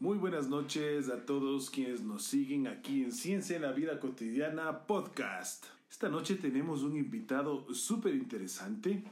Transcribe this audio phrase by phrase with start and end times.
[0.00, 4.86] Muy buenas noches a todos quienes nos siguen aquí en Ciencia en la Vida Cotidiana
[4.86, 5.66] Podcast.
[5.90, 9.02] Esta noche tenemos un invitado súper interesante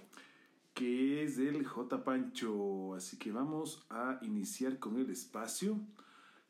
[0.74, 2.04] que es el J.
[2.04, 2.94] Pancho.
[2.94, 5.76] Así que vamos a iniciar con el espacio.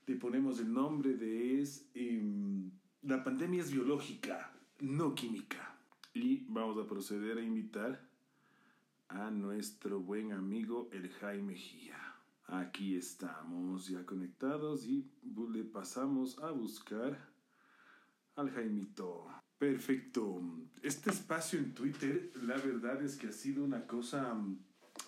[0.06, 2.70] Le ponemos el nombre de es em,
[3.04, 5.78] La pandemia es biológica, no química.
[6.12, 8.06] Y vamos a proceder a invitar
[9.08, 12.05] a nuestro buen amigo el Jaime Gía.
[12.48, 15.10] Aquí estamos ya conectados y
[15.52, 17.18] le pasamos a buscar
[18.36, 19.26] al Jaimito.
[19.58, 20.40] Perfecto.
[20.82, 24.58] Este espacio en Twitter, la verdad es que ha sido una cosa mm,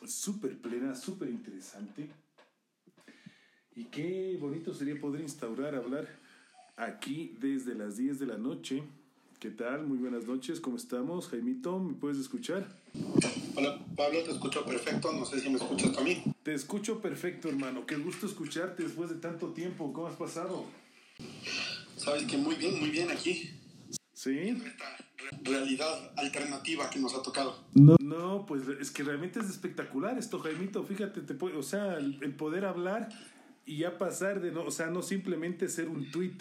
[0.07, 2.11] súper plena, súper interesante.
[3.77, 6.09] Y qué bonito sería poder instaurar, hablar
[6.77, 8.83] aquí desde las 10 de la noche.
[9.39, 9.87] ¿Qué tal?
[9.87, 11.29] Muy buenas noches, ¿cómo estamos?
[11.29, 12.67] Jaimito, ¿me puedes escuchar?
[13.55, 15.13] Hola, Pablo, te escucho perfecto.
[15.13, 16.21] No sé si me escuchas a mí.
[16.43, 17.87] Te escucho perfecto, hermano.
[17.87, 19.93] Qué gusto escucharte después de tanto tiempo.
[19.93, 20.65] ¿Cómo has pasado?
[21.97, 23.51] Sabes que muy bien, muy bien aquí.
[24.13, 24.61] ¿Sí?
[25.45, 27.65] realidad alternativa que nos ha tocado.
[27.75, 30.83] No, no pues es que realmente es espectacular esto, Jaimito.
[30.83, 33.09] Fíjate, te puede, o sea, el, el, poder hablar
[33.67, 36.39] y ya pasar de no, o sea, no simplemente ser un tweet,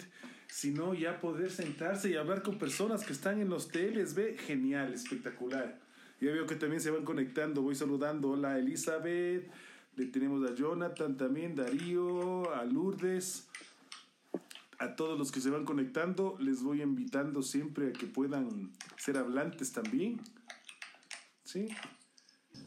[0.48, 4.92] sino ya poder sentarse y hablar con personas que están en los teles, ve, genial,
[4.92, 5.80] espectacular.
[6.20, 8.30] Ya veo que también se van conectando, voy saludando.
[8.30, 9.48] Hola Elizabeth,
[9.96, 13.48] le tenemos a Jonathan también, Darío, a Lourdes,
[14.78, 19.18] a todos los que se van conectando, les voy invitando siempre a que puedan ser
[19.18, 20.20] hablantes también.
[21.44, 21.68] ¿Sí?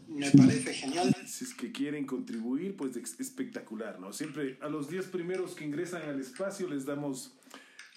[0.07, 1.15] Me parece genial.
[1.25, 4.11] Si es que quieren contribuir, pues espectacular, ¿no?
[4.11, 7.33] Siempre a los 10 primeros que ingresan al espacio les damos,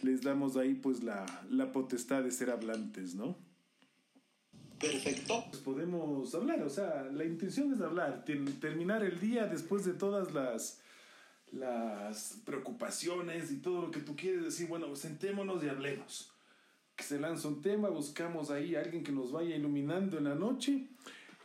[0.05, 3.36] les damos ahí pues la, la potestad de ser hablantes, ¿no?
[4.78, 5.44] Perfecto.
[5.50, 10.32] Pues podemos hablar, o sea, la intención es hablar, terminar el día después de todas
[10.32, 10.80] las,
[11.52, 16.30] las preocupaciones y todo lo que tú quieres decir, bueno, sentémonos y hablemos.
[16.97, 20.34] Que se lanza un tema, buscamos ahí a alguien que nos vaya iluminando en la
[20.34, 20.86] noche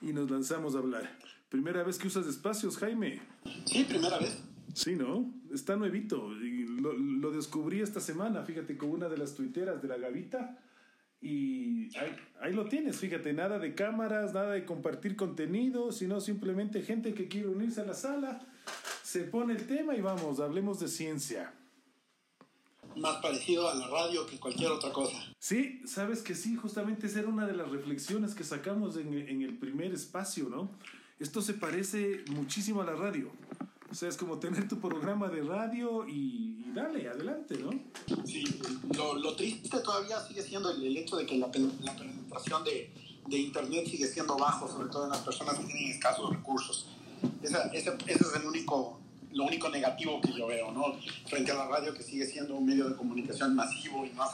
[0.01, 1.09] y nos lanzamos a hablar.
[1.49, 3.19] ¿Primera vez que usas espacios, Jaime?
[3.65, 4.37] Sí, primera vez.
[4.73, 5.33] Sí, ¿no?
[5.51, 6.29] Está nuevito.
[6.79, 10.57] Lo, lo descubrí esta semana, fíjate, con una de las tuiteras de la Gavita
[11.21, 16.81] y ahí, ahí, lo tienes, fíjate, nada de cámaras, nada de compartir contenido, sino simplemente
[16.81, 18.39] gente que quiere unirse a la sala,
[19.03, 21.53] se pone el tema y vamos, hablemos de ciencia.
[22.95, 25.17] Más parecido a la radio que cualquier otra cosa.
[25.39, 29.41] Sí, sabes que sí, justamente esa era una de las reflexiones que sacamos en, en
[29.41, 30.71] el primer espacio, ¿no?
[31.19, 33.29] Esto se parece muchísimo a la radio.
[33.91, 37.71] O sea, es como tener tu programa de radio y, y dale, adelante, ¿no?
[38.23, 38.43] Sí,
[38.95, 42.91] lo, lo, triste todavía sigue siendo el, el hecho de que la, la penetración de,
[43.27, 46.87] de, Internet sigue siendo bajo, sobre todo en las personas que tienen escasos recursos.
[47.41, 48.99] Esa, ese, ese es el único,
[49.31, 50.95] lo único negativo que yo veo, ¿no?
[51.27, 54.29] Frente a la radio que sigue siendo un medio de comunicación masivo y más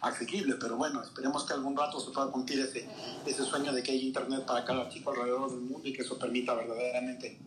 [0.00, 2.88] asequible, pero bueno, esperemos que algún rato se pueda cumplir ese,
[3.26, 6.18] ese sueño de que haya Internet para cada chico alrededor del mundo y que eso
[6.18, 7.38] permita verdaderamente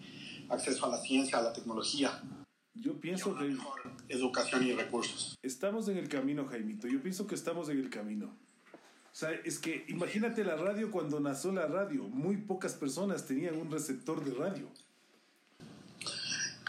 [0.51, 2.21] acceso a la ciencia, a la tecnología.
[2.73, 3.45] Yo pienso que...
[3.45, 5.37] Mejor educación y recursos.
[5.41, 6.87] Estamos en el camino, Jaimito.
[6.87, 8.27] Yo pienso que estamos en el camino.
[8.75, 12.03] O sea, es que imagínate la radio cuando nació la radio.
[12.03, 14.69] Muy pocas personas tenían un receptor de radio.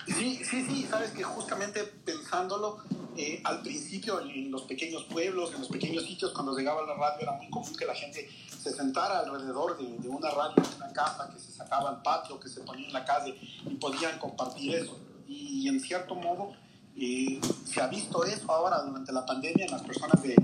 [0.06, 0.86] Sí, sí, sí.
[0.90, 2.78] Sabes que justamente pensándolo,
[3.16, 7.20] eh, al principio en los pequeños pueblos, en los pequeños sitios, cuando llegaba la radio,
[7.20, 8.28] era muy común que la gente
[8.62, 12.48] se sentara alrededor de, una radio en una casa, que se sacaba al patio, que
[12.48, 14.98] se ponía en la calle y podían compartir eso.
[15.28, 16.52] Y, en cierto modo
[16.96, 20.36] eh, se ha visto eso ahora durante la pandemia en las personas de,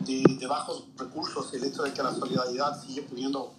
[0.00, 3.54] de, bajos recursos, el hecho de que la solidaridad sigue pudiendo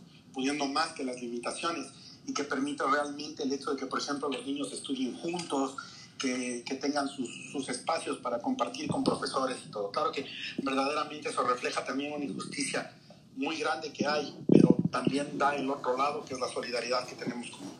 [0.67, 1.87] más que las limitaciones
[2.29, 5.75] y que permite realmente el hecho de que, por ejemplo, los niños estudien juntos,
[6.17, 9.89] que, que, tengan sus, sus, espacios para compartir con profesores y todo.
[9.89, 10.25] Claro que
[10.61, 12.93] verdaderamente eso refleja también una injusticia
[13.35, 17.15] muy grande que hay, pero también da el otro lado, que es la solidaridad que
[17.15, 17.71] tenemos como,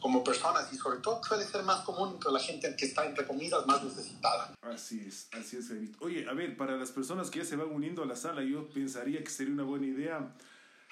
[0.00, 3.26] como personas y sobre todo suele ser más común entre la gente que está, entre
[3.26, 4.54] comillas, más necesitada.
[4.60, 5.96] Así es, así es, David.
[6.00, 8.68] Oye, a ver, para las personas que ya se van uniendo a la sala, yo
[8.68, 10.34] pensaría que sería una buena idea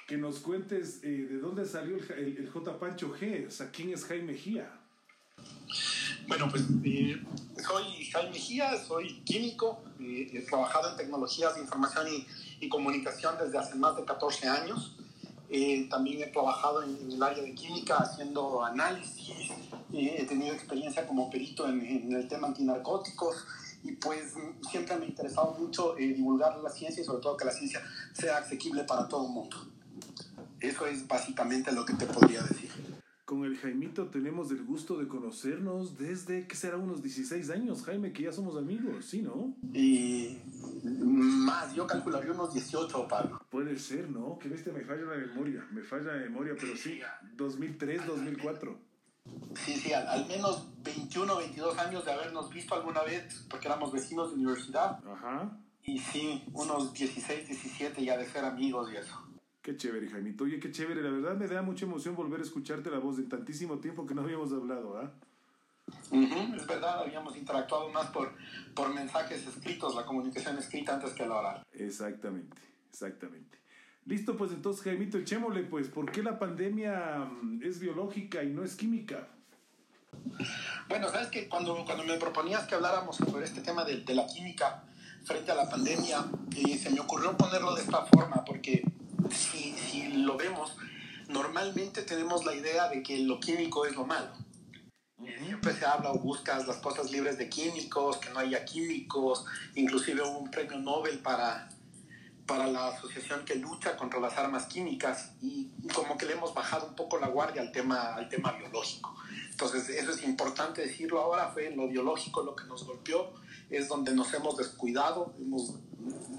[0.06, 2.78] que nos cuentes eh, de dónde salió el, el, J.
[2.78, 4.70] Pancho G, o sea, quién es Jaime Gía.
[6.28, 7.22] Bueno, pues eh,
[7.66, 12.26] soy Jaime Gía, soy químico, eh, he trabajado en tecnologías de información y,
[12.64, 14.96] y, comunicación desde hace más de 14 años.
[15.88, 19.52] También he trabajado en, en, el área de química haciendo análisis,
[19.92, 23.46] he tenido experiencia como perito en, en, el tema antinarcóticos
[23.84, 24.34] y pues
[24.68, 27.80] siempre me ha interesado mucho divulgar la ciencia y sobre todo que la ciencia
[28.12, 29.73] sea asequible para todo el mundo.
[30.60, 32.70] Eso es básicamente lo que te podría decir
[33.24, 36.76] con el Jaimito tenemos el gusto de conocernos desde, ¿qué será?
[36.76, 39.54] Unos 16 años, Jaime, que ya somos amigos, ¿sí, no?
[39.72, 40.38] Y
[40.84, 43.40] más, yo calcularía unos 18, Pablo.
[43.50, 44.38] Puede ser, ¿no?
[44.38, 47.00] Que viste, me falla la memoria, me falla la memoria, pero sí,
[47.36, 48.78] 2003, 2004.
[49.56, 53.90] Sí, sí, al, al, menos 21, 22 años de habernos visto alguna vez, porque éramos
[53.90, 55.00] vecinos de universidad.
[55.08, 55.58] Ajá.
[55.82, 59.23] Y sí, unos 16, 17 ya de ser amigos y eso.
[59.64, 60.44] Qué chévere, Jaimito.
[60.44, 61.00] Oye, qué chévere.
[61.00, 64.14] La verdad me da mucha emoción volver a escucharte la voz de tantísimo tiempo que
[64.14, 65.10] no habíamos hablado, ¿ah?
[66.10, 68.34] Uh -huh, es verdad, habíamos interactuado más por,
[68.74, 71.62] por mensajes escritos, la comunicación escrita antes que la oral.
[71.72, 73.58] Exactamente, exactamente.
[74.04, 77.26] Listo, pues entonces, Jaimito, echémosle, pues, ¿por qué la pandemia
[77.62, 79.28] es biológica y no es química?
[80.90, 84.26] Bueno, sabes que cuando, cuando me proponías que habláramos sobre este tema de, de la
[84.26, 84.84] química
[85.24, 88.84] frente a la pandemia, eh, se me ocurrió ponerlo de esta forma, porque
[89.34, 90.76] si, si lo vemos,
[91.28, 94.32] normalmente tenemos la idea de que lo químico es lo malo.
[95.42, 99.44] Siempre se habla o buscas las cosas libres de químicos, que no haya químicos,
[99.74, 101.68] inclusive hubo un premio Nobel para,
[102.46, 106.88] para la asociación que lucha contra las armas químicas y como que le hemos bajado
[106.88, 109.16] un poco la guardia al tema, al tema biológico.
[109.50, 113.32] Entonces eso es importante decirlo ahora, fue lo biológico lo que nos golpeó,
[113.70, 115.74] es donde nos hemos descuidado, hemos,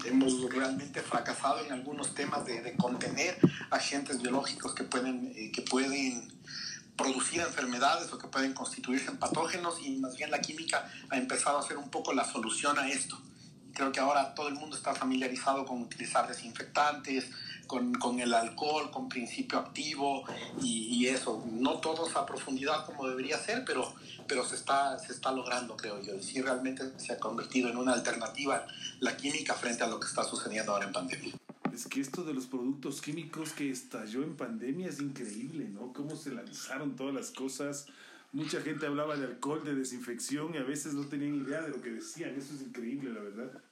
[0.04, 3.38] hemos realmente fracasado en algunos temas de, de contener
[3.70, 6.32] agentes biológicos que pueden, eh, que pueden
[6.96, 11.58] producir enfermedades o que pueden constituirse en patógenos y más bien la química ha empezado
[11.58, 13.20] a ser un poco la solución a esto.
[13.74, 17.30] Creo que ahora todo el mundo está familiarizado con utilizar desinfectantes,
[17.66, 20.24] con, con el alcohol, con principio activo
[20.62, 21.44] y, eso.
[21.52, 23.94] No todos a profundidad como debería ser, pero,
[24.26, 26.16] pero se, está, se está logrando, creo yo.
[26.16, 28.66] Y sí realmente se ha convertido en una alternativa
[28.98, 31.32] la química frente a lo que está sucediendo ahora en pandemia.
[31.72, 35.92] Es que esto de los productos químicos que estalló en pandemia es increíble, ¿no?
[35.92, 37.86] Cómo se lanzaron todas las cosas.
[38.32, 41.80] Mucha gente hablaba de alcohol, de desinfección y a veces no tenían idea de lo
[41.80, 42.34] que decían.
[42.34, 43.62] Eso es increíble, la verdad.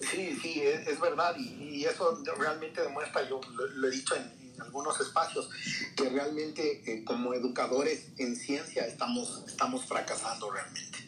[0.00, 4.14] Sí, sí, es, es verdad y, y, eso realmente demuestra, yo lo, lo he dicho
[4.16, 5.48] en, en, algunos espacios,
[5.96, 10.98] que realmente eh, como educadores en ciencia estamos, estamos fracasando realmente.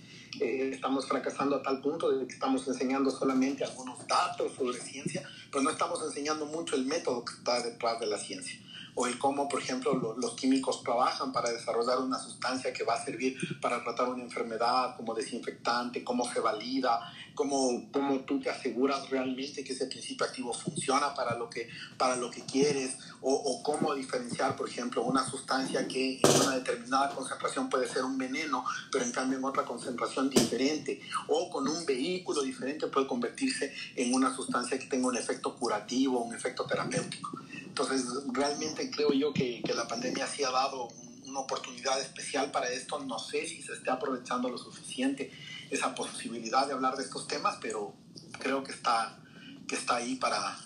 [0.40, 5.28] Eh, estamos fracasando a tal punto de que estamos enseñando solamente algunos datos sobre ciencia,
[5.50, 8.58] pero no estamos enseñando mucho el método que está detrás de la ciencia
[8.94, 12.94] o el cómo, por ejemplo, lo, los químicos trabajan para desarrollar una sustancia que va
[12.94, 18.50] a servir para tratar una enfermedad como desinfectante, cómo se valida, cómo, cómo tú te
[18.50, 23.32] aseguras realmente que ese principio activo funciona para lo que, para lo que quieres, o,
[23.32, 28.16] o cómo diferenciar, por ejemplo, una sustancia que en una determinada concentración puede ser un
[28.18, 33.72] veneno, pero en cambio en otra concentración diferente, o con un vehículo diferente puede convertirse
[33.96, 37.38] en una sustancia que tenga un efecto curativo, un efecto terapéutico.
[37.64, 40.88] Entonces, realmente creo yo que, que, la pandemia sí ha dado
[41.26, 43.00] una oportunidad especial para esto.
[43.00, 45.32] No sé si se esté aprovechando lo suficiente
[45.74, 47.94] esa posibilidad de hablar de estos temas, pero
[48.38, 49.18] creo que está,
[49.66, 50.58] que está ahí para,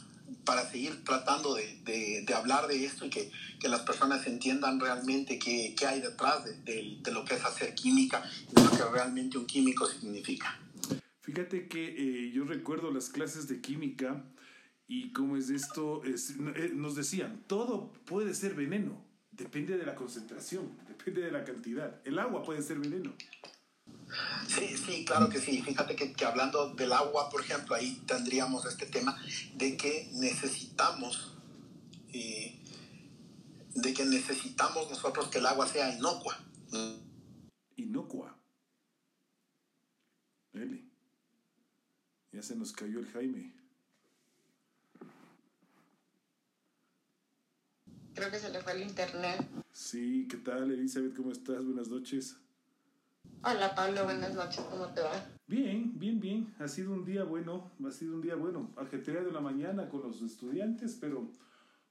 [0.44, 4.80] para seguir tratando de, de, de hablar de esto y que, que, las personas entiendan
[4.80, 8.22] realmente qué, qué hay detrás de, de, lo que es hacer química
[8.56, 10.58] y lo que realmente un químico significa.
[11.20, 14.24] Fíjate que eh, yo recuerdo las clases de química
[14.86, 19.94] y cómo es esto, es, eh, nos decían, todo puede ser veneno, depende de la
[19.94, 22.00] concentración, depende de la cantidad.
[22.06, 23.12] El agua puede ser veneno.
[24.46, 25.62] Sí, sí, claro que sí.
[25.62, 29.16] Fíjate que, que, hablando del agua, por ejemplo, ahí tendríamos este tema
[29.54, 31.36] de que necesitamos,
[32.12, 32.58] eh,
[33.74, 36.38] de que necesitamos nosotros que el agua sea inocua.
[37.76, 38.36] Inocua.
[40.52, 40.90] Eli.
[42.32, 43.54] Ya se nos cayó el Jaime.
[48.14, 49.48] Creo que se le fue el internet.
[49.72, 51.14] Sí, ¿qué tal, Elizabeth?
[51.14, 51.64] ¿Cómo estás?
[51.64, 52.36] Buenas noches.
[53.44, 54.04] Hola, Pablo.
[54.04, 54.60] Buenas noches.
[54.68, 55.12] ¿Cómo te va?
[55.46, 56.54] Bien, bien, bien.
[56.58, 57.70] Ha sido un día bueno.
[57.86, 58.70] Ha sido un día bueno.
[58.76, 61.30] Ajetreado en la mañana con los estudiantes, pero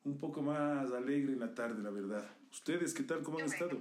[0.03, 2.23] un poco más alegre en la tarde, la verdad.
[2.51, 3.23] ¿Ustedes qué tal?
[3.23, 3.77] ¿Cómo han estado?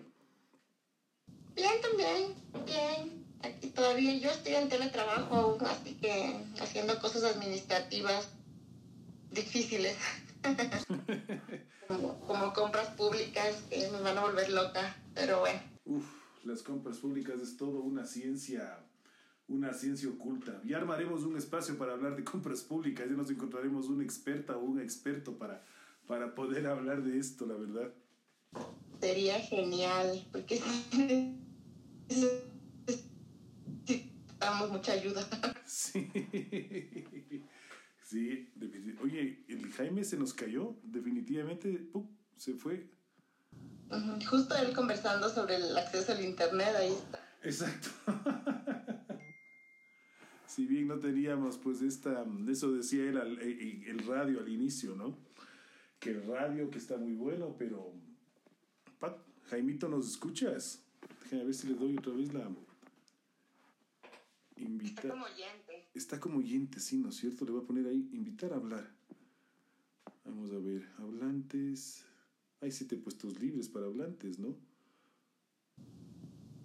[1.57, 2.35] Bien, también.
[2.65, 3.27] Bien.
[3.43, 8.31] Aquí todavía yo estoy en teletrabajo aún, así que haciendo cosas administrativas
[9.33, 9.97] difíciles.
[11.89, 15.61] como, como, compras públicas que me van a volver loca, pero bueno.
[15.85, 16.07] Uf,
[16.47, 18.79] las compras públicas es todo una ciencia,
[19.49, 20.63] una ciencia oculta.
[20.65, 24.61] Ya armaremos un espacio para hablar de compras públicas, ya nos encontraremos una experta o
[24.61, 25.65] un experto para,
[26.07, 27.93] para poder hablar de esto, la verdad.
[29.01, 30.61] Sería genial, porque
[33.87, 35.27] necesitamos mucha ayuda.
[35.67, 36.09] Sí.
[38.09, 38.53] Sí,
[39.03, 42.09] oye, el Jaime se nos cayó, definitivamente, ¡pum!
[42.37, 42.89] se fue.
[44.29, 47.21] Justo él conversando sobre el acceso al internet, ahí está.
[47.43, 47.91] Exacto.
[50.47, 54.97] si bien no teníamos, pues, esta, eso decía él, el, eh, el radio al inicio,
[54.97, 55.17] ¿no?
[56.01, 57.93] Que el radio que está muy bueno, pero...
[58.99, 59.19] Pat,
[59.51, 60.83] Jaimito, ¿nos escuchas?
[61.23, 62.51] Déjame ver si le doy otra vez la...
[64.57, 65.05] Invitar.
[65.05, 65.89] Está como oyente.
[65.95, 67.45] Está como oyente, sí, ¿no es cierto?
[67.45, 68.91] Le voy a poner ahí, invitar a hablar.
[70.25, 72.05] Vamos a ver, hablantes.
[72.67, 74.57] Hay siete puestos libres para hablantes, ¿no?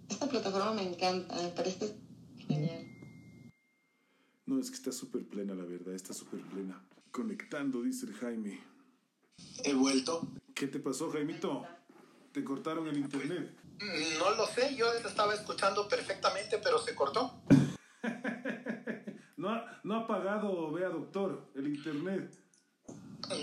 [0.08, 1.94] Esta plataforma me encanta, me parece
[2.44, 2.88] genial.
[4.44, 6.84] No, es que está súper plena, la verdad, está súper plena.
[7.12, 8.58] Conectando, dice el Jaime.
[9.62, 10.26] He vuelto.
[10.56, 11.64] ¿Qué te pasó, Jaimito?
[12.32, 13.56] ¿Te cortaron el internet?
[13.78, 17.44] Mm, no lo sé, yo estaba escuchando perfectamente, pero se cortó.
[19.36, 22.41] no, ha, no ha pagado, vea doctor, el internet.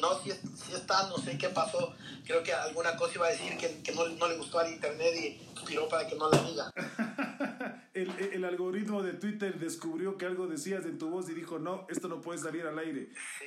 [0.02, 1.96] No, si, si, está, no sé qué pasó.
[2.26, 5.14] Creo que alguna cosa iba a decir que, que no, no, le gustó al internet
[5.16, 6.72] y tiró para que no la diga.
[7.94, 11.88] el, el, algoritmo de Twitter descubrió que algo decías en tu voz y dijo, no,
[11.90, 13.10] esto no puede salir al aire.
[13.40, 13.46] Sí,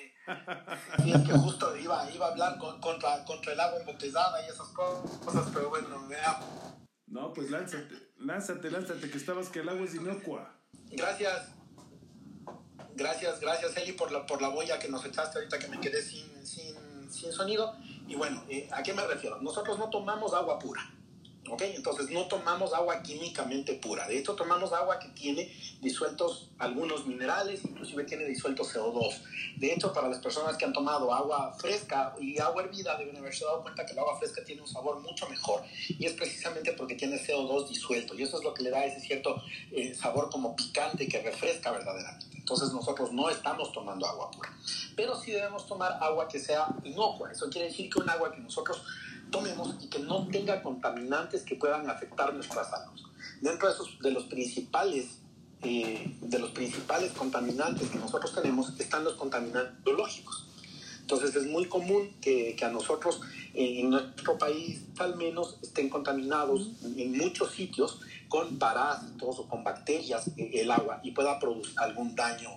[1.04, 4.50] sí es que justo iba, iba a hablar con, contra, contra el agua embotellada y
[4.50, 6.48] esas cosas, pero bueno, veamos.
[7.06, 10.50] No, pues lánzate, lánzate, lánzate, que estabas que el agua es inocua.
[10.90, 11.61] Gracias.
[12.94, 16.02] Gracias, gracias Eli por la, por la boya que nos echaste ahorita que me quedé
[16.02, 17.74] sin, sin, sin sonido.
[18.06, 19.40] Y bueno, eh, ¿a qué me refiero?
[19.40, 20.82] Nosotros no tomamos agua pura.
[21.48, 21.62] ¿Ok?
[21.62, 24.06] Entonces no tomamos agua químicamente pura.
[24.06, 29.20] De hecho, tomamos agua que tiene disueltos algunos minerales, inclusive tiene disuelto CO2.
[29.56, 33.44] De hecho, para las personas que han tomado agua fresca y agua hervida, deben haberse
[33.44, 35.62] dado cuenta que el agua fresca tiene un sabor mucho mejor.
[35.88, 38.14] Y es precisamente porque tiene CO2 disuelto.
[38.14, 41.72] Y eso es lo que le da ese cierto eh, sabor como picante que refresca
[41.72, 42.32] verdaderamente.
[42.36, 44.52] Entonces nosotros no estamos tomando agua pura.
[44.96, 47.30] Pero sí debemos tomar agua que sea inocua.
[47.30, 48.82] Eso quiere decir que un agua que nosotros
[49.32, 53.00] tomemos y que no tenga contaminantes que puedan afectar nuestra salud.
[53.40, 55.18] Dentro de, esos, de los principales
[55.64, 60.48] eh, de los principales contaminantes que nosotros tenemos están los contaminantes biológicos.
[61.02, 63.20] Entonces es muy común que, a nosotros
[63.54, 69.62] eh, en nuestro país al menos estén contaminados en muchos sitios con parásitos o con
[69.62, 72.50] bacterias eh, el agua y pueda producir algún daño.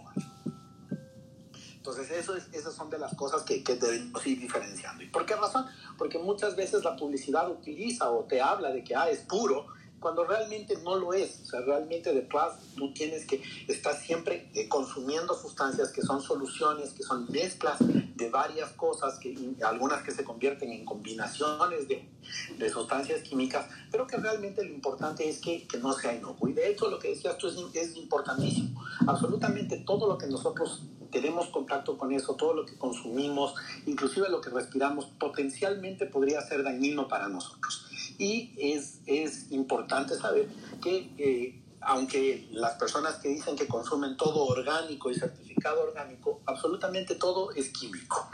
[1.87, 5.03] Entonces eso es, esas son de las cosas que, que debemos ir diferenciando.
[5.03, 5.65] ¿Y por qué razón?
[5.97, 9.67] porque muchas veces la publicidad utiliza o te habla de que ah, es puro,
[10.05, 11.41] cuando realmente no lo es.
[11.41, 16.93] O sea, realmente detrás tú tienes que estar siempre eh, consumiendo sustancias que son soluciones,
[16.93, 19.35] que son mezclas de varias cosas, que,
[19.65, 22.07] algunas que se convierten en combinaciones de,
[22.55, 26.49] de sustancias químicas, pero que realmente lo importante es que, que, no sea inocuo.
[26.49, 28.85] Y de hecho lo que decías tú es, es importantísimo.
[29.07, 33.55] Absolutamente todo lo que nosotros tenemos contacto con eso, todo lo que consumimos,
[33.87, 37.84] inclusive lo que respiramos, potencialmente podría ser dañino para nosotros.
[38.17, 40.47] Y es, es importante saber
[40.81, 47.15] que eh, aunque las personas que dicen que consumen todo orgánico y certificado orgánico, absolutamente
[47.15, 48.29] todo es químico.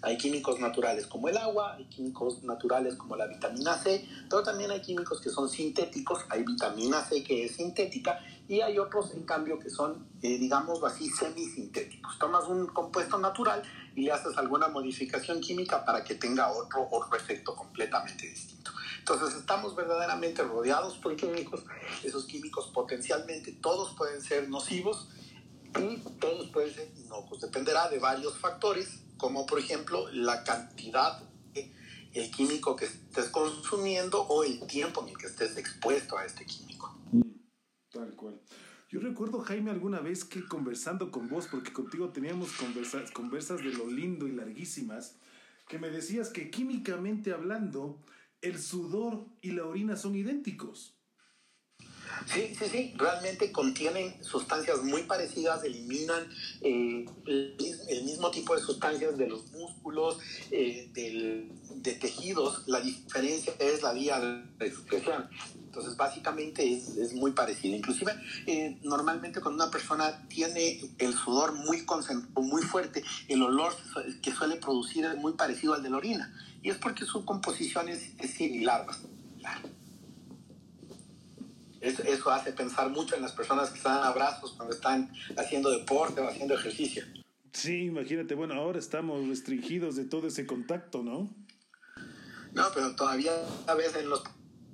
[0.00, 4.70] Hay químicos naturales como el agua, hay químicos naturales como la vitamina C, pero también
[4.70, 9.24] hay químicos que son sintéticos, hay vitamina C que es sintética y hay otros en
[9.24, 12.16] cambio que son, eh, digamos así, semisintéticos.
[12.18, 13.60] Tomas un compuesto natural
[13.96, 18.70] y le haces alguna modificación química para que tenga otro, otro efecto completamente distinto.
[18.98, 21.64] Entonces estamos verdaderamente rodeados por químicos,
[22.02, 25.08] esos químicos potencialmente todos pueden ser nocivos
[25.78, 31.28] y todos pueden ser inocuos, dependerá de varios factores como por ejemplo la cantidad
[32.12, 36.44] el químico que estés consumiendo o el tiempo en el que estés expuesto a este
[36.46, 36.98] químico.
[37.12, 37.22] Mm,
[37.90, 38.40] tal cual.
[38.88, 43.72] Yo recuerdo, Jaime, alguna vez que conversando con vos, porque contigo teníamos conversas, conversas de
[43.74, 45.16] lo lindo y larguísimas,
[45.68, 48.02] que me decías que químicamente hablando,
[48.40, 50.94] el sudor y la orina son idénticos.
[52.26, 56.26] Sí, sí, sí, realmente contienen sustancias muy parecidas, eliminan
[56.62, 60.18] eh, el, mismo tipo de sustancias de los músculos,
[60.50, 65.28] eh, de tejidos, la diferencia es la vía de expresión.
[65.68, 67.76] Entonces, básicamente es, muy parecido.
[67.76, 68.12] Inclusive,
[68.46, 71.84] eh, normalmente cuando una persona tiene el sudor muy
[72.36, 73.72] muy fuerte, el olor
[74.22, 76.34] que suele producir es muy parecido al de la orina.
[76.62, 78.86] Y es porque su composición es, es similar.
[81.80, 85.70] Eso, eso, hace pensar mucho en las personas que están a brazos cuando están haciendo
[85.70, 87.04] deporte o haciendo ejercicio.
[87.52, 91.28] Sí, imagínate, bueno, ahora estamos restringidos de todo ese contacto, ¿no?
[92.52, 93.32] No, pero todavía
[93.66, 94.22] a veces en los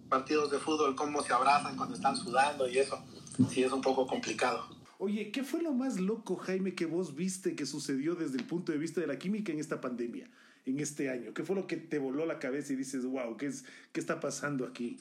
[0.09, 3.03] partidos de fútbol cómo se abrazan cuando están sudando y eso,
[3.51, 4.67] sí es un poco complicado.
[4.99, 8.73] Oye, ¿qué fue lo más loco, Jaime, que vos viste que sucedió desde el punto
[8.73, 10.31] de vista de la química en esta pandemia?
[10.65, 11.35] En este año?
[11.35, 14.21] ¿Qué fue lo que te voló la cabeza y dices, wow, ¿qué, es, qué está
[14.21, 14.99] pasando aquí?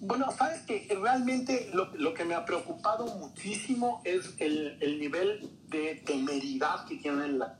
[0.00, 5.50] Bueno, sabes que realmente lo, lo, que me ha preocupado muchísimo es el, el nivel
[5.68, 7.58] de temeridad que tienen la,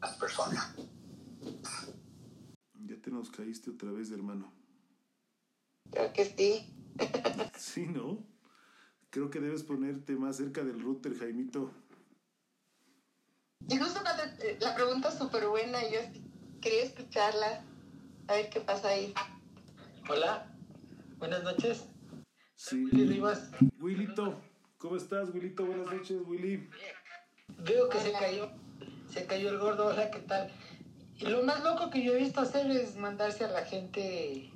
[0.00, 0.74] las personas.
[2.74, 4.52] Ya te nos caíste otra vez, hermano.
[5.90, 6.72] Creo que sí.
[7.58, 8.24] sí, ¿no?
[9.10, 11.70] Creo que debes ponerte más cerca del router, Jaimito.
[13.68, 14.00] Y justo
[14.40, 16.00] eh, la pregunta es súper buena, yo
[16.62, 17.64] quería escucharla,
[18.28, 19.12] a ver qué pasa ahí.
[20.08, 20.46] Hola,
[21.18, 21.84] buenas noches.
[22.54, 22.86] Sí.
[23.80, 24.40] Willito,
[24.78, 25.66] ¿cómo estás, Willito?
[25.66, 26.70] Buenas noches, Willy.
[27.58, 28.48] Veo que se cayó,
[29.12, 30.50] se cayó el gordo, hola, ¿qué tal?
[31.18, 34.50] Y lo más loco que yo he visto hacer es mandarse a la gente,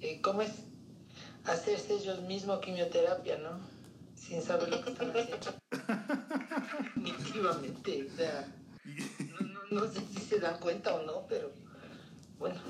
[0.00, 0.64] eh, ¿cómo es?
[1.44, 3.60] Hacerse ellos mismos quimioterapia, ¿no?
[4.14, 5.54] Sin saber lo que están haciendo.
[6.96, 8.59] Definitivamente, o sea,
[9.70, 11.50] no, sé si se dan cuenta o no, pero
[12.38, 12.60] bueno.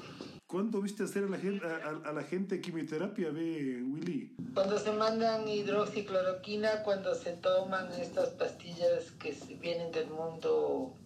[0.47, 4.35] ¿Cuándo viste hacer a la gente, a, a la gente quimioterapia, ve, Willy?
[4.53, 10.97] Cuando se mandan hidroxicloroquina, cuando se toman estas pastillas que vienen del mundo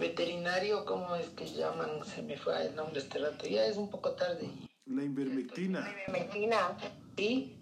[0.00, 2.04] veterinario, ¿cómo es que llaman?
[2.04, 3.46] Se me fue el nombre este rato.
[3.46, 4.48] Ya es un poco tarde.
[4.86, 5.80] La ivermectina.
[5.80, 6.76] La ivermectina.
[7.16, 7.56] Sí.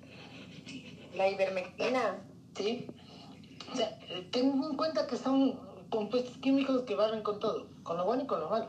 [1.14, 2.16] La ivermectina.
[2.56, 2.86] Sí.
[3.70, 3.98] O sea,
[4.30, 5.58] tengo en cuenta que son
[5.90, 8.68] compuestos químicos que barren con todo, con lo bueno y con lo malo.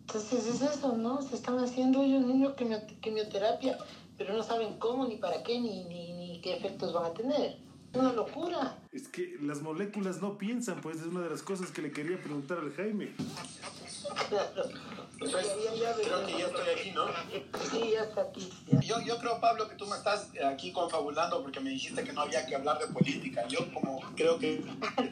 [0.00, 1.22] Entonces es eso, ¿no?
[1.22, 2.54] Se están haciendo ellos niños
[3.00, 3.78] quimioterapia,
[4.18, 7.58] pero no saben cómo, ni para qué, ni, ni, ni qué efectos van a tener.
[7.92, 8.78] Una locura.
[8.92, 12.20] Es que las moléculas no piensan, pues es una de las cosas que le quería
[12.22, 13.12] preguntar al Jaime.
[15.20, 17.06] Creo que ya estoy aquí, ¿no?
[17.70, 18.50] Sí, ya está aquí.
[18.80, 22.22] Yo, yo creo, Pablo, que tú me estás aquí confabulando porque me dijiste que no
[22.22, 23.46] había que hablar de política.
[23.46, 24.64] Yo como creo que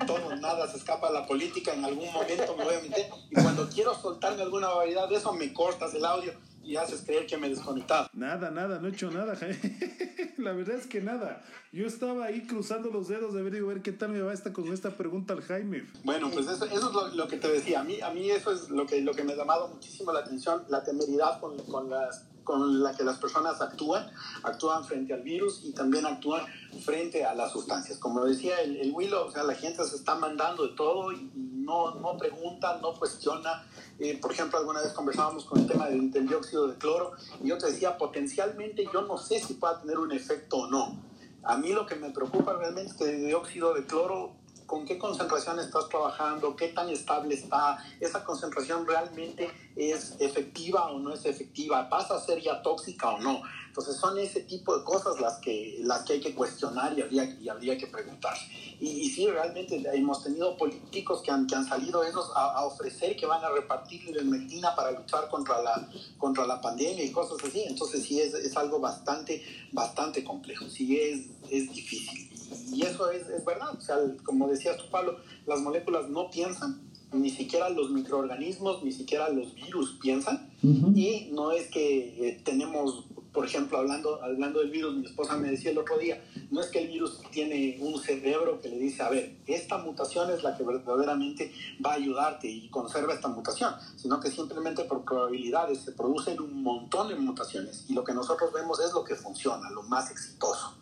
[0.06, 3.34] todo, nada se escapa a la política, en algún momento me voy a meter y
[3.34, 6.32] cuando quiero soltarme alguna variedad de eso me cortas el audio
[6.68, 8.10] y haces creer que me desconectado.
[8.12, 9.34] Nada, nada, no he hecho nada,
[10.36, 11.42] La verdad es que nada.
[11.72, 14.52] Yo estaba ahí cruzando los dedos de ver, digo, ver qué tal me va esta
[14.52, 15.86] con esta pregunta al Jaime.
[16.04, 17.80] Bueno, pues eso, eso es lo, lo, que te decía.
[17.80, 20.20] A mí, a mí eso es lo que, lo que me ha llamado muchísimo la
[20.20, 24.10] atención, la temeridad con, con las con la que las personas actúan,
[24.42, 26.46] actúan frente al virus y también actúan
[26.82, 27.98] frente a las sustancias.
[27.98, 31.30] Como decía el, el Willow, o sea, la gente se está mandando de todo y
[31.34, 33.66] no, no pregunta, no cuestiona.
[33.98, 37.12] Eh, por ejemplo, alguna vez conversábamos con el tema del, del, dióxido de cloro
[37.44, 40.98] y yo te decía, potencialmente yo no sé si pueda tener un efecto o no.
[41.42, 44.37] A mí lo que me preocupa realmente es que el dióxido de cloro
[44.68, 50.98] con qué concentración estás trabajando, qué tan estable está, esa concentración realmente es efectiva o
[50.98, 53.40] no es efectiva, pasa a ser ya tóxica o no.
[53.78, 57.38] Entonces son ese tipo de cosas las que, las que hay que cuestionar y habría,
[57.40, 58.34] y habría que preguntar.
[58.80, 62.64] Y, y, sí, realmente hemos tenido políticos que han, que han salido esos a, a
[62.64, 67.38] ofrecer que van a repartir ivermectina para luchar contra la, contra la pandemia y cosas
[67.44, 67.62] así.
[67.68, 72.28] Entonces sí es, es algo bastante, bastante complejo, sí es, es difícil.
[72.72, 76.80] Y eso es, es verdad, o sea, como decías tú, Pablo, las moléculas no piensan,
[77.12, 80.96] ni siquiera los microorganismos, ni siquiera los virus piensan, uh -huh.
[80.96, 83.04] y no es que eh, tenemos,
[83.38, 86.20] por ejemplo, hablando, hablando del virus, mi esposa me decía el otro día,
[86.50, 90.28] no es que el virus tiene un cerebro que le dice, a ver, esta mutación
[90.32, 95.04] es la que verdaderamente va a ayudarte y conserva esta mutación, sino que simplemente por
[95.04, 99.14] probabilidades se producen un montón de mutaciones, y lo que nosotros vemos es lo que
[99.14, 100.74] funciona, lo más exitoso.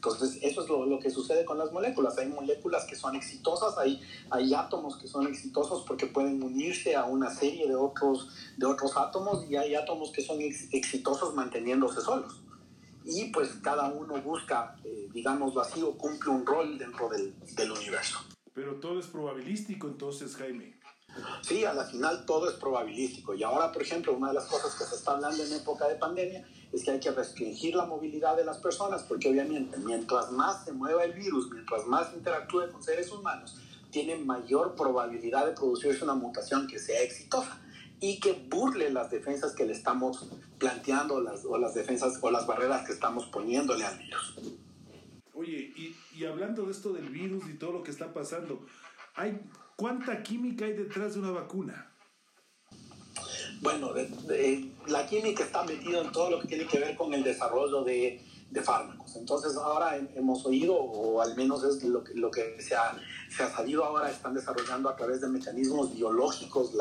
[0.00, 2.16] Entonces, eso es lo, lo, que sucede con las moléculas.
[2.16, 7.04] Hay moléculas que son exitosas, hay, hay átomos que son exitosos porque pueden unirse a
[7.04, 12.00] una serie de otros, de otros átomos y hay átomos que son ex, exitosos manteniéndose
[12.00, 12.40] solos.
[13.04, 17.70] Y pues cada uno busca, eh, digámoslo así, o cumple un rol dentro del, del
[17.70, 18.20] universo.
[18.54, 20.79] Pero todo es probabilístico entonces, Jaime.
[21.42, 23.34] Sí, a la final todo es probabilístico.
[23.34, 25.96] Y ahora, por ejemplo, una de las cosas que se está hablando en época de
[25.96, 30.64] pandemia es que hay que restringir la movilidad de las personas, porque obviamente mientras más
[30.64, 33.58] se mueva el virus, mientras más interactúe con seres humanos,
[33.90, 37.60] tiene mayor probabilidad de producirse una mutación que sea exitosa
[38.00, 40.26] y que burle las defensas que le estamos
[40.58, 44.36] planteando las, o las defensas o las barreras que estamos poniéndole al virus.
[45.34, 48.64] Oye, y, y hablando de esto del virus y todo lo que está pasando,
[49.16, 49.40] ¿hay,
[49.80, 51.86] ¿cuánta química hay detrás de una vacuna?
[53.62, 53.92] bueno,
[54.86, 58.22] la química está metida en todo lo que tiene que ver con el desarrollo de,
[58.62, 59.16] fármacos.
[59.16, 62.98] Entonces ahora hemos oído, o al menos es lo que, se, ha,
[63.30, 66.72] se sabido ahora, están desarrollando a través de mecanismos biológicos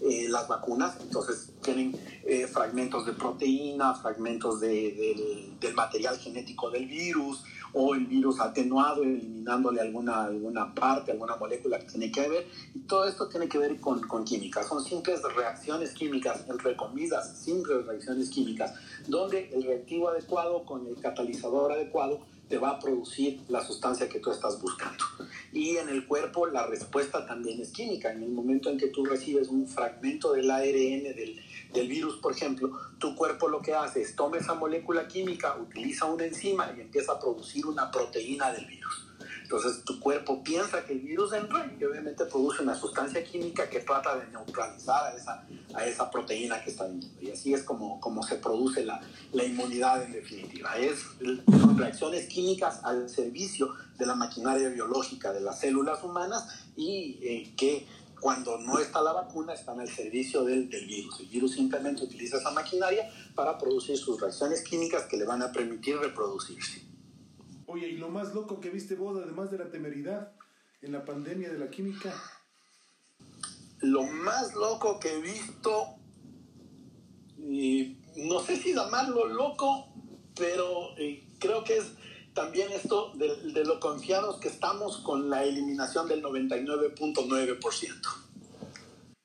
[0.00, 6.86] eh, las vacunas, entonces tienen eh, fragmentos de proteína, fragmentos de, del material genético del
[6.86, 12.46] virus, o el virus atenuado, eliminándole alguna, alguna parte, alguna molécula que tiene que ver.
[12.74, 14.62] Y todo esto tiene que ver con, con química.
[14.62, 18.74] Son simples reacciones químicas, entre comillas, simples reacciones químicas,
[19.08, 22.20] donde el reactivo adecuado con el catalizador adecuado
[22.52, 25.02] te va a producir la sustancia que tú estás buscando.
[25.54, 28.12] Y en el cuerpo la respuesta también es química.
[28.12, 31.40] En el momento en que tú recibes un fragmento del ARN del,
[31.72, 36.04] del virus, por ejemplo, tu cuerpo lo que hace es toma esa molécula química, utiliza
[36.06, 39.08] una enzima y empieza a producir una proteína del virus.
[39.42, 43.80] Entonces tu cuerpo piensa que el virus entra y obviamente produce una sustancia química que
[43.80, 47.10] trata de neutralizar a esa, a esa proteína que está dentro.
[47.20, 50.78] Y así es como, como se produce la, la inmunidad en definitiva.
[50.78, 51.00] Es,
[51.60, 57.54] son reacciones químicas al servicio de la maquinaria biológica de las células humanas y eh,
[57.54, 57.86] que
[58.22, 61.18] cuando no está la vacuna, están al servicio del, del, virus.
[61.18, 65.50] El virus simplemente utiliza esa maquinaria para producir sus reacciones químicas que le van a
[65.50, 66.82] permitir reproducirse.
[67.66, 70.36] Oye, ¿y lo más loco que viste vos, además de la temeridad,
[70.82, 72.14] en la pandemia de la química?
[73.80, 75.96] Lo más loco que he visto,
[77.38, 79.92] y no sé si llamarlo loco,
[80.36, 81.86] pero eh, creo que es
[82.34, 88.00] también esto de, de, lo confiados que estamos con la eliminación del 99.9%.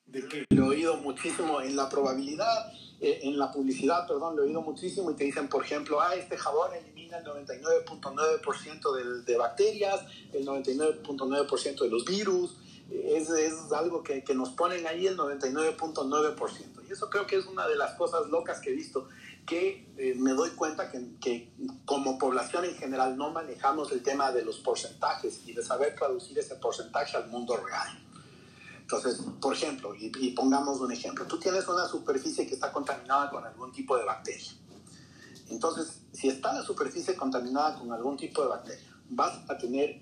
[0.07, 0.45] ¿De qué?
[0.49, 4.61] Lo he oído muchísimo en la probabilidad, eh, en la publicidad, perdón, lo he oído
[4.61, 10.01] muchísimo y te dicen, por ejemplo, ah, este jabón elimina el 99.9% de, de bacterias,
[10.33, 12.57] el 99.9% de los virus.
[12.89, 16.87] Es, es algo que, que, nos ponen ahí el 99.9%.
[16.87, 19.09] Y eso creo que es una de las cosas locas que he visto
[19.47, 21.53] que eh, me doy cuenta que,
[21.85, 26.37] como población en general no manejamos el tema de los porcentajes y de saber traducir
[26.37, 28.03] ese porcentaje al mundo real.
[28.81, 33.43] Entonces, por ejemplo, y, pongamos un ejemplo, tú tienes una superficie que está contaminada con
[33.45, 34.51] algún tipo de bacteria.
[35.49, 40.01] Entonces, si está la superficie contaminada con algún tipo de bacteria, vas a tener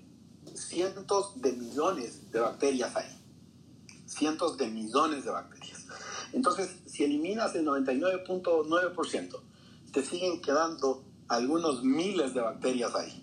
[0.54, 3.22] cientos de millones de bacterias ahí.
[4.06, 5.65] Cientos de millones de bacterias.
[6.32, 9.40] Entonces, si eliminas el 99.9%,
[9.92, 13.22] te siguen quedando algunos miles de bacterias ahí.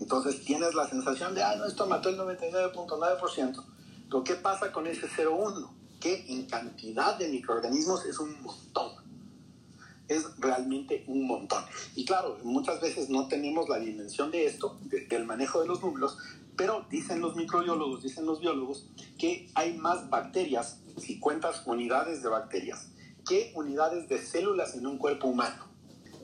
[0.00, 3.64] Entonces tienes la sensación de, ah, no, esto mató el 99.9%.
[4.06, 5.70] Pero ¿qué pasa con ese 0.1?
[6.00, 8.92] Que en cantidad de microorganismos es un montón.
[10.08, 11.64] Es realmente un montón.
[11.94, 15.80] Y claro, muchas veces no tenemos la dimensión de esto, de, del manejo de los
[15.80, 16.18] números,
[16.56, 18.86] pero dicen los microbiólogos, dicen los biólogos,
[19.18, 22.88] que hay más bacterias si cuentas unidades de bacterias
[23.26, 25.68] que unidades de células en un cuerpo humano.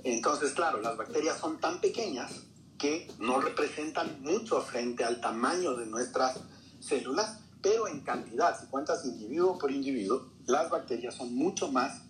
[0.04, 2.46] Entonces, claro, las bacterias son tan pequeñas
[2.78, 6.40] que no representan mucho frente al tamaño de nuestras
[6.80, 12.02] células, pero en cantidad, si cuentas individuo por individuo, las bacterias son mucho más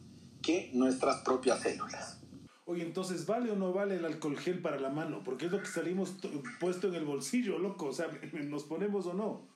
[0.42, 2.18] que nuestras propias células.
[2.66, 5.22] Oye, entonces, ¿vale o no vale el alcohol gel para la mano?
[5.24, 6.16] Porque es lo que salimos
[6.60, 7.86] puesto en el bolsillo, loco.
[7.86, 8.08] O sea,
[8.44, 9.48] ¿nos ponemos o no?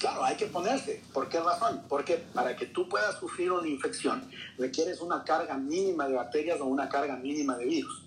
[0.00, 1.02] Claro, hay que ponerse.
[1.12, 1.82] ¿Por qué razón?
[1.88, 6.66] Porque para que tú puedas sufrir una infección requieres una carga mínima de bacterias o
[6.66, 8.02] una carga mínima de virus.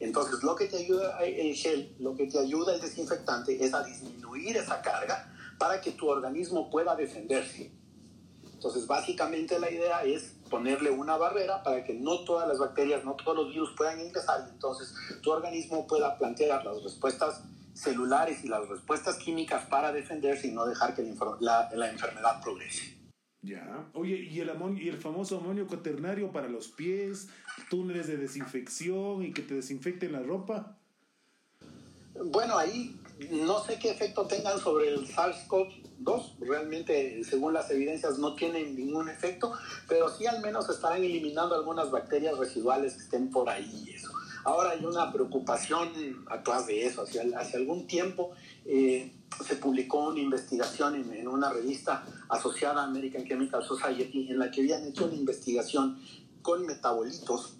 [0.00, 3.84] Entonces, lo que te ayuda el gel, lo que te ayuda el desinfectante es a
[3.84, 7.70] disminuir esa carga para que tu organismo pueda defenderse.
[8.52, 13.14] Entonces, básicamente la idea es ponerle una barrera para que no todas las bacterias, no
[13.14, 17.42] todos los virus puedan ingresar y entonces tu organismo pueda plantear las respuestas
[17.74, 21.02] celulares y las respuestas químicas para defenderse y no dejar que
[21.40, 23.02] la, la enfermedad progrese.
[23.42, 23.88] Ya.
[23.94, 27.28] Oye, ¿y el, amonio, ¿y el famoso amonio cuaternario para los pies,
[27.68, 30.78] túneles de desinfección y que te desinfecten la ropa?
[32.24, 32.96] Bueno, ahí
[33.30, 36.38] no sé qué efecto tengan sobre el SARS-CoV-2.
[36.40, 39.52] Realmente, según las evidencias, no tienen ningún efecto,
[39.88, 43.90] pero sí al menos estarán eliminando algunas bacterias residuales que estén por ahí.
[43.92, 44.10] Eso.
[44.44, 45.90] Ahora hay una preocupación
[46.28, 47.04] atrás de eso.
[47.36, 48.32] Hace, algún tiempo
[48.64, 49.12] eh,
[49.46, 54.50] se publicó una investigación en, en, una revista asociada a American Chemical Society en la
[54.50, 55.98] que habían hecho una investigación
[56.42, 57.56] con metabolitos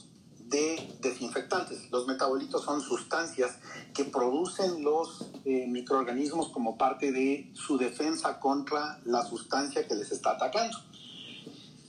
[0.53, 1.90] de desinfectantes.
[1.90, 3.59] Los metabolitos son sustancias
[3.95, 10.12] que producen los eh, microorganismos como parte de su defensa contra la sustancia que les
[10.12, 10.77] está atacando.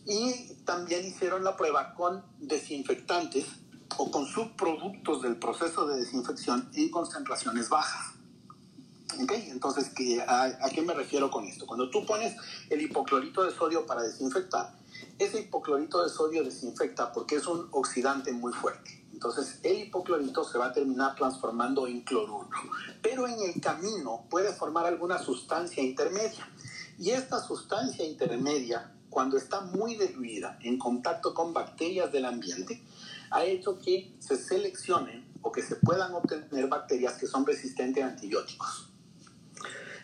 [0.06, 3.46] Y también hicieron la prueba con desinfectantes
[3.98, 8.14] o con subproductos del proceso de desinfección en concentraciones bajas.
[9.22, 9.50] ¿Okay?
[9.52, 11.68] Entonces, ¿qué, a, ¿a qué me refiero con esto?
[11.68, 12.36] Cuando tú pones
[12.70, 14.76] el hipoclorito de sodio para desinfectar,
[15.20, 19.04] ese hipoclorito de sodio desinfecta porque es un oxidante muy fuerte.
[19.14, 22.50] Entonces, el hipoclorito se va a terminar transformando en cloruro.
[23.02, 26.46] Pero en el camino puede formar alguna sustancia intermedia.
[27.00, 32.84] Y esta sustancia intermedia cuando está muy diluida en contacto con bacterias del ambiente,
[33.34, 38.08] ha hecho que se seleccionen o que se puedan obtener bacterias que son resistentes a
[38.08, 38.90] antibióticos.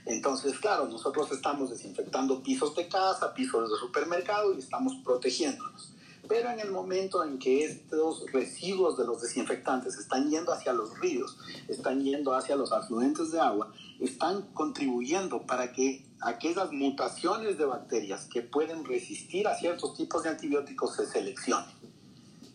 [0.06, 5.94] Entonces, claro, nosotros estamos desinfectando pisos de casa, pisos de supermercado y estamos protegiéndonos.
[6.28, 11.00] Pero en el momento en que estos residuos de los desinfectantes están yendo hacia los
[11.00, 11.38] ríos,
[11.68, 18.26] están yendo hacia los afluentes de agua, están contribuyendo para que aquellas mutaciones de bacterias
[18.26, 21.89] que pueden resistir a ciertos tipos de antibióticos se seleccionen.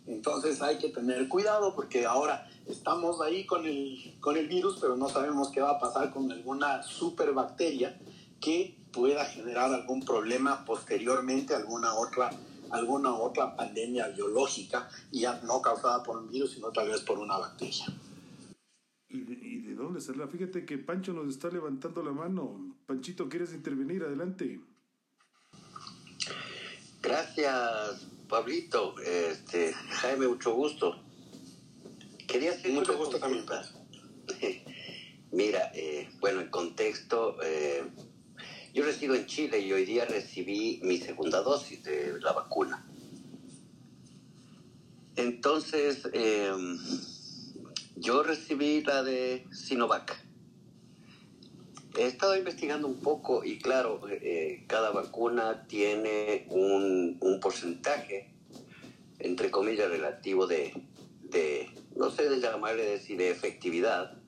[0.07, 4.97] Entonces hay que tener cuidado porque ahora estamos ahí con el, con el virus, pero
[4.97, 7.99] no sabemos qué va a pasar con alguna superbacteria
[8.41, 12.31] que pueda generar algún problema posteriormente, alguna otra,
[12.71, 17.39] alguna otra pandemia biológica, ya no causada por un virus, sino tal vez por una
[17.39, 17.87] bacteria.
[19.09, 20.29] ¿Y de, y de dónde saldrá?
[20.29, 22.77] Fíjate que Pancho nos está levantando la mano.
[22.87, 24.03] Panchito, ¿quieres intervenir?
[24.03, 24.61] Adelante.
[27.01, 28.95] Gracias, Pablito.
[29.01, 31.03] Este, Jaime, mucho gusto.
[32.27, 33.45] Quería hacer Mucho gusto también.
[35.33, 37.85] Mira, eh, bueno, el contexto, eh,
[38.73, 42.87] yo resido en Chile y hoy día recibí mi segunda dosis de la vacuna.
[45.17, 46.53] Entonces, eh,
[47.97, 50.24] yo recibí la de Sinovac.
[51.97, 58.35] He estado investigando un poco y claro, eh, cada vacuna tiene un, porcentaje,
[59.21, 60.73] entre comillas, relativo de,
[61.23, 64.19] de, no sé de llamarle decir de efectividad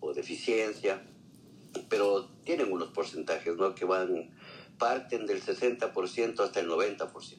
[0.00, 1.02] o de eficiencia,
[1.90, 3.74] pero tienen unos porcentajes, ¿no?
[3.74, 4.30] Que van,
[4.78, 7.36] parten del 60% hasta el 90%.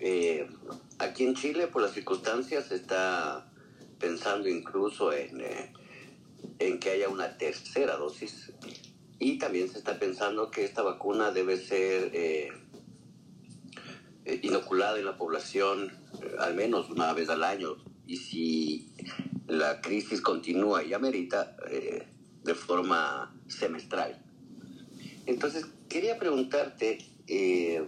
[0.00, 0.48] Eh,
[0.98, 3.52] aquí en Chile, por las circunstancias, se está
[4.00, 5.40] pensando incluso en...
[5.42, 5.72] Eh,
[6.58, 8.52] en que haya una tercera dosis
[9.18, 12.52] y también se está pensando que esta vacuna debe ser eh,
[14.42, 15.92] inoculada en la población
[16.22, 18.92] eh, al menos una vez al año y si
[19.46, 22.06] la crisis continúa y amerita eh,
[22.42, 24.22] de forma semestral.
[25.26, 27.84] Entonces quería preguntarte, eh,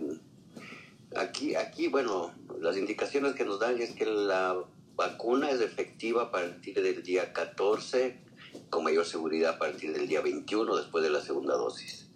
[1.17, 4.65] aquí, aquí, bueno, las indicaciones que nos dan es que la
[4.97, 8.28] vacuna es efectiva a partir del día 14
[8.71, 12.09] con mayor seguridad a partir del día 21 después de la segunda dosis.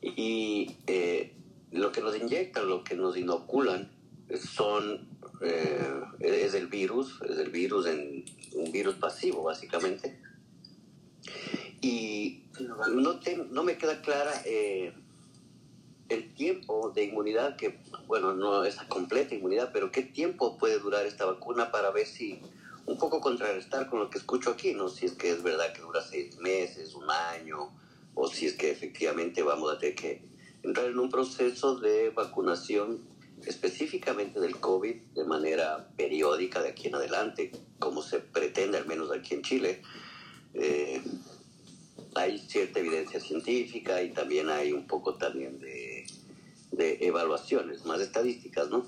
[0.00, 1.34] Y eh,
[1.70, 3.90] lo que nos inyectan, lo que nos inoculan,
[4.38, 5.08] son,
[5.40, 8.24] eh, es el virus, es el virus, en,
[8.54, 10.20] un virus pasivo básicamente.
[11.80, 14.92] Y no, te, no me queda clara eh,
[16.08, 21.06] el tiempo de inmunidad, que bueno, no es completa inmunidad, pero qué tiempo puede durar
[21.06, 22.40] esta vacuna para ver si
[22.92, 24.88] un poco contrarrestar con lo que escucho aquí, ¿no?
[24.88, 27.70] Si es que es verdad que dura seis meses, un año,
[28.14, 30.22] o si es que efectivamente vamos a tener que
[30.62, 33.00] entrar en un proceso de vacunación
[33.46, 39.10] específicamente del COVID de manera periódica de aquí en adelante, como se pretende al menos
[39.10, 39.82] aquí en Chile.
[40.54, 41.02] Eh,
[42.14, 46.06] hay cierta evidencia científica y también hay un poco también de,
[46.72, 48.86] de evaluaciones, más estadísticas, ¿no?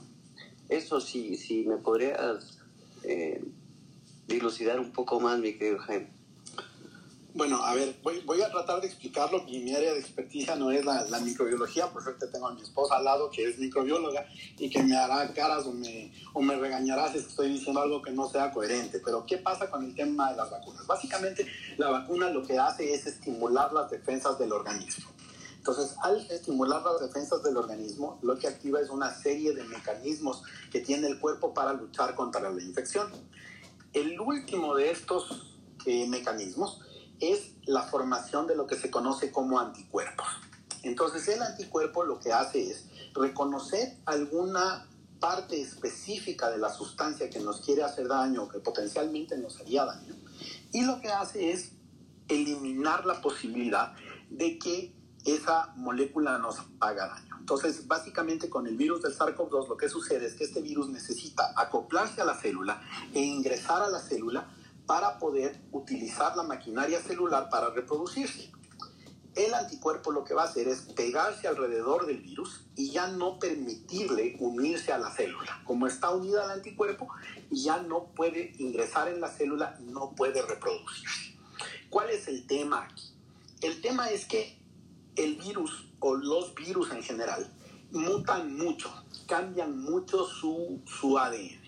[0.68, 2.58] Eso sí, sí me podrías
[3.02, 3.42] eh,
[4.26, 6.24] dilucidar un poco más, mi querido Jaime.
[7.34, 9.42] Bueno, a ver, voy, a tratar de explicarlo.
[9.42, 12.94] Mi área de experticia no es la, la, microbiología, por suerte tengo a mi esposa
[12.94, 14.24] al lado que es microbióloga
[14.56, 18.12] y que me hará caras o me, o me regañará si estoy diciendo algo que
[18.12, 19.00] no sea coherente.
[19.04, 20.86] Pero, ¿qué pasa con el tema de las vacunas?
[20.86, 21.44] Básicamente,
[21.76, 25.10] la vacuna lo que hace es estimular las defensas del organismo.
[25.66, 30.44] Entonces, al estimular las defensas del organismo, lo que activa es una serie de mecanismos
[30.70, 33.10] que tiene el cuerpo para luchar contra la infección.
[33.94, 36.80] El último de estos eh, mecanismos
[37.20, 40.26] es la formación de lo que se conoce como anticuerpos.
[40.82, 44.88] Entonces el anticuerpo lo que hace es reconocer alguna
[45.20, 50.14] parte específica de la sustancia que nos quiere hacer daño que potencialmente nos haría daño
[50.72, 51.70] y lo que hace es
[52.28, 53.94] eliminar la posibilidad
[54.28, 54.92] de que
[55.24, 57.36] esa molécula nos haga daño.
[57.38, 61.52] Entonces, básicamente con el virus del SARS-CoV-2 lo que sucede es que este virus necesita
[61.56, 62.82] acoplarse a la célula
[63.12, 64.48] e ingresar a la célula
[64.86, 68.50] para poder utilizar la maquinaria celular para reproducirse.
[69.34, 73.38] El anticuerpo lo que va a hacer es pegarse alrededor del virus y ya no
[73.40, 75.60] permitirle unirse a la célula.
[75.64, 77.08] Como está unida al anticuerpo,
[77.50, 81.36] ya no puede ingresar en la célula, no puede reproducirse.
[81.90, 83.12] ¿Cuál es el tema aquí?
[83.60, 84.63] El tema es que
[85.16, 87.50] el virus o los virus en general
[87.92, 88.92] mutan mucho,
[89.26, 91.62] cambian mucho su, su ADN.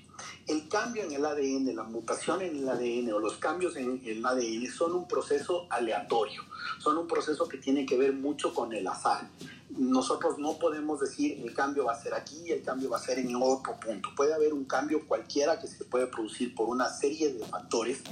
[0.47, 4.25] El cambio en el ADN, la mutación en el ADN o los cambios en el
[4.25, 6.43] ADN son un proceso aleatorio,
[6.79, 9.29] son un proceso que tiene que ver mucho con el azar.
[9.71, 13.19] Nosotros no podemos decir el cambio va a ser aquí, el cambio va a ser
[13.19, 14.09] en otro punto.
[14.17, 18.03] Puede haber un cambio cualquiera que se puede producir por una serie de factores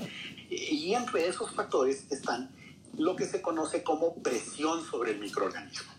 [0.51, 2.51] y entre esos factores están
[2.99, 5.93] lo que se conoce como presión sobre el microorganismo.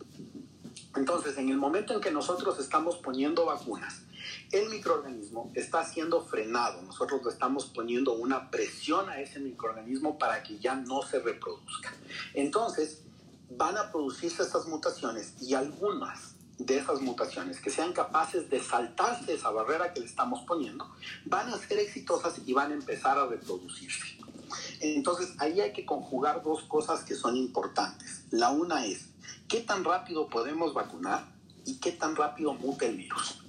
[0.95, 4.03] Entonces, en el momento en que nosotros estamos poniendo vacunas,
[4.51, 6.81] el microorganismo está siendo frenado.
[6.81, 11.93] Nosotros le estamos poniendo una presión a ese microorganismo para que ya no se reproduzca.
[12.33, 13.01] Entonces,
[13.49, 19.33] van a producirse estas mutaciones y algunas de esas mutaciones que sean capaces de saltarse
[19.33, 20.89] esa barrera que le estamos poniendo,
[21.25, 24.14] van a ser exitosas y van a empezar a reproducirse.
[24.79, 28.25] Entonces, ahí hay que conjugar dos cosas que son importantes.
[28.31, 29.09] La una es,
[29.47, 31.25] ¿qué tan rápido podemos vacunar
[31.65, 33.41] y qué tan rápido muta el virus?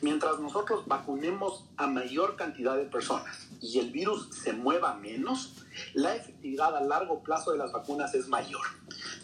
[0.00, 5.54] Mientras nosotros vacunemos a mayor cantidad de personas y el virus se mueva menos,
[5.94, 8.64] la efectividad a largo plazo de las vacunas es mayor.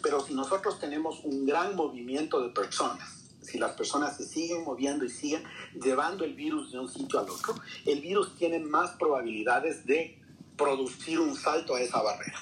[0.01, 5.05] Pero si nosotros tenemos un gran movimiento de personas, si las personas se siguen moviendo
[5.05, 5.43] y siguen
[5.81, 10.19] llevando el virus de un sitio al otro, el virus tiene más probabilidades de
[10.57, 12.39] producir un salto a esa barrera.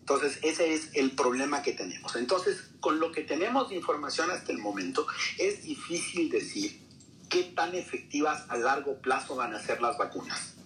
[0.00, 2.14] Entonces, ese es el problema que tenemos.
[2.16, 5.06] Entonces, con lo que tenemos de información hasta el momento,
[5.38, 6.78] es difícil decir
[7.30, 10.56] qué tan efectivas a largo plazo van a ser las vacunas.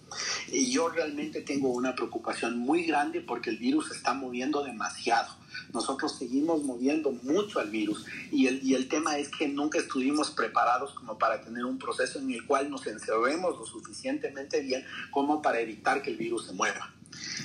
[0.51, 5.38] Y yo realmente tengo una preocupación muy grande porque el virus está moviendo demasiado.
[5.73, 10.31] Nosotros seguimos moviendo mucho al virus y el, y el tema es que nunca estuvimos
[10.31, 15.41] preparados como para tener un proceso en el cual nos encerremos lo suficientemente bien como
[15.41, 16.93] para evitar que el virus se mueva.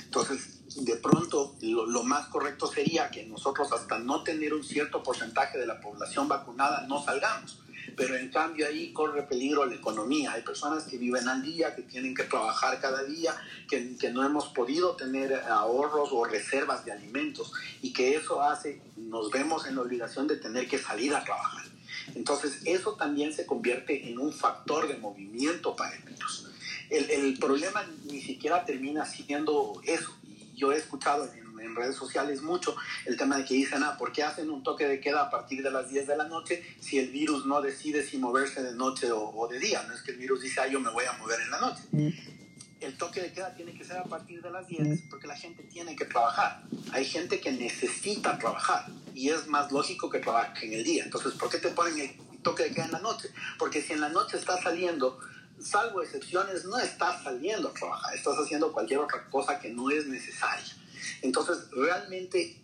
[0.03, 5.03] Entonces, de pronto lo, lo, más correcto sería que nosotros hasta no tener un cierto
[5.03, 7.59] porcentaje de la población vacunada no salgamos.
[7.95, 10.33] Pero en cambio ahí corre peligro la economía.
[10.33, 13.35] Hay personas que viven al día, que tienen que trabajar cada día,
[13.67, 18.81] que, que no hemos podido tener ahorros o reservas de alimentos y que eso hace,
[18.97, 21.65] nos vemos en la obligación de tener que salir a trabajar.
[22.15, 26.49] Entonces eso también se convierte en un factor de movimiento para el virus.
[26.89, 30.15] El, el problema ni siquiera termina siendo eso
[30.55, 32.75] yo he escuchado en, en, redes sociales mucho
[33.05, 35.63] el tema de que dicen, ah, ¿por qué hacen un toque de queda a partir
[35.63, 39.11] de las 10 de la noche si el virus no decide si moverse de noche
[39.11, 39.83] o, o de día?
[39.83, 41.83] No es que el virus dice, ah, yo me voy a mover en la noche.
[41.91, 42.09] Mm.
[42.81, 45.63] El toque de queda tiene que ser a partir de las 10 porque la gente
[45.63, 46.63] tiene que trabajar.
[46.91, 51.03] Hay gente que necesita trabajar y es más lógico que trabaje en el día.
[51.03, 53.29] Entonces, ¿por qué te ponen el toque de queda en la noche?
[53.57, 55.17] Porque si en la noche está saliendo
[55.59, 60.05] salvo excepciones, no estás saliendo a trabajar, estás haciendo cualquier otra cosa que no es
[60.07, 60.73] necesaria.
[61.21, 62.61] Entonces, realmente,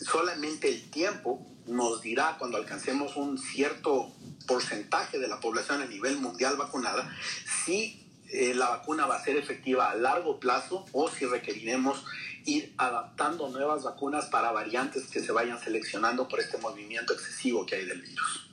[0.00, 4.12] solamente el tiempo nos dirá cuando alcancemos un cierto
[4.46, 7.16] porcentaje de la población a nivel mundial vacunada
[7.64, 12.04] si eh, la vacuna va a ser efectiva a largo plazo o si requeriremos
[12.44, 17.76] ir adaptando nuevas vacunas para variantes que se vayan seleccionando por este movimiento excesivo que
[17.76, 18.50] hay del virus.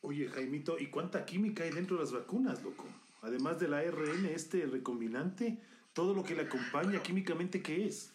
[0.00, 2.84] Oye, Jaimito, ¿y cuánta química hay dentro de las vacunas, loco?
[3.22, 5.62] Además del ARN, este recombinante,
[5.92, 8.12] todo lo que le acompaña químicamente, ¿qué es?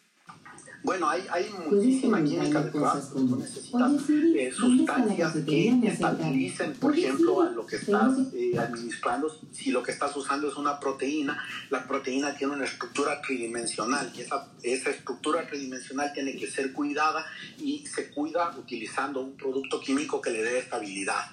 [0.82, 3.10] Bueno, hay, hay muchísima química detrás.
[3.10, 9.28] Tú necesitas eh, sustancias que estabilicen, por ejemplo, a lo que estás eh, administrando.
[9.52, 14.20] Si lo que estás usando es una proteína, la proteína tiene una estructura tridimensional y
[14.20, 17.26] esa, esa estructura tridimensional tiene que ser cuidada
[17.58, 21.26] y se cuida utilizando un producto químico que le dé estabilidad.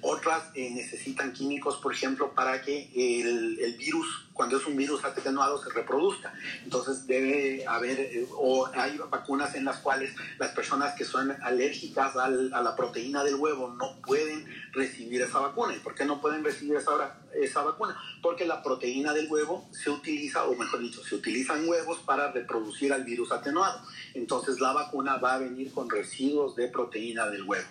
[0.00, 5.04] Otras eh, necesitan químicos, por ejemplo, para que el, el virus cuando es un virus
[5.04, 6.32] atenuado se reproduzca.
[6.62, 12.16] Entonces debe haber, eh, o hay vacunas en las cuales las personas que son alérgicas
[12.16, 15.74] al, a la proteína del huevo no pueden recibir esa vacuna.
[15.74, 17.98] ¿Y por qué no pueden recibir esa, vacuna?
[18.22, 22.92] Porque la proteína del huevo se utiliza, o mejor dicho, se utilizan huevos para reproducir
[22.92, 23.80] al virus atenuado.
[24.14, 27.66] Entonces la vacuna va a venir con residuos de proteína del huevo.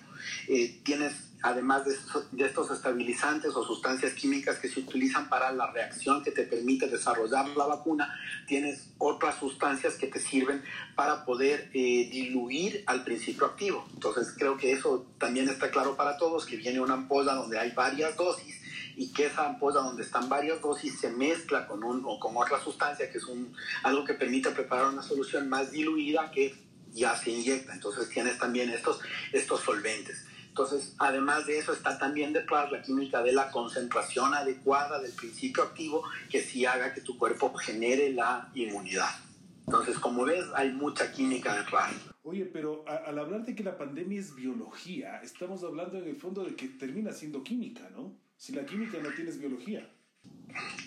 [0.47, 1.13] Eh, tienes
[1.45, 1.95] además de,
[2.31, 6.87] de, estos estabilizantes o sustancias químicas que se utilizan para la reacción que te permite
[6.87, 8.11] desarrollar la vacuna,
[8.47, 10.63] tienes otras sustancias que te sirven
[10.95, 13.87] para poder eh, diluir al principio activo.
[13.93, 17.71] Entonces creo que eso también está claro para todos, que viene una ampolla donde hay
[17.71, 18.61] varias dosis
[18.97, 22.59] y que esa ampolla donde están varias dosis se mezcla con, un, o con otra
[22.59, 23.53] sustancia que es un,
[23.83, 26.55] algo que permite preparar una solución más diluida que
[26.91, 27.73] ya se inyecta.
[27.73, 28.99] Entonces tienes también estos,
[29.31, 30.25] estos solventes.
[30.57, 35.63] Entonces, además de eso, está también detrás la química de la concentración adecuada del principio
[35.63, 36.01] activo
[36.31, 39.09] que sí haga que tu cuerpo genere la inmunidad.
[39.67, 41.91] Entonces, como ves, hay mucha química detrás.
[42.23, 46.45] Oye, pero al hablar de que la pandemia es biología, estamos hablando en el fondo
[46.45, 48.13] de que termina siendo química, ¿no?
[48.37, 49.89] Si la química no tienes biología.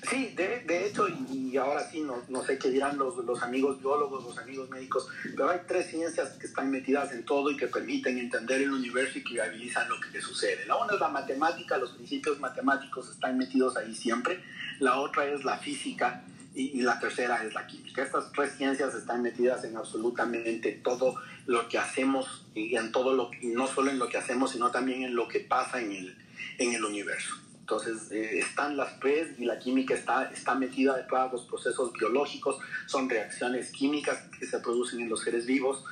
[0.09, 3.79] Sí, de, de hecho, y, ahora sí, no, no, sé qué dirán los, los amigos
[3.79, 7.67] biólogos, los amigos médicos, pero hay tres ciencias que están metidas en todo y que
[7.67, 10.65] permiten entender el universo y que viabilizan lo que sucede.
[10.67, 14.43] La una es la matemática, los principios matemáticos están metidos ahí siempre.
[14.81, 18.03] La otra es la física y, la tercera es la química.
[18.03, 21.17] Estas tres ciencias están metidas en absolutamente todo
[21.47, 24.71] lo que hacemos y en todo lo y no solo en lo que hacemos, sino
[24.71, 26.17] también en lo que pasa en el,
[26.59, 27.35] en el universo.
[27.71, 32.57] Entonces, eh, están las tres y la química está, está metida de los procesos biológicos,
[32.87, 35.85] son reacciones químicas que se producen en los seres vivos,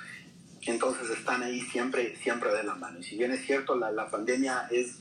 [0.63, 2.99] entonces están ahí siempre, siempre de la mano.
[2.99, 5.01] Y si bien es cierto, la, la pandemia es,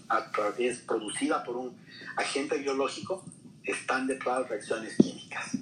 [0.58, 1.78] es producida por un
[2.18, 3.24] agente biológico,
[3.64, 5.58] están detrás reacciones químicas.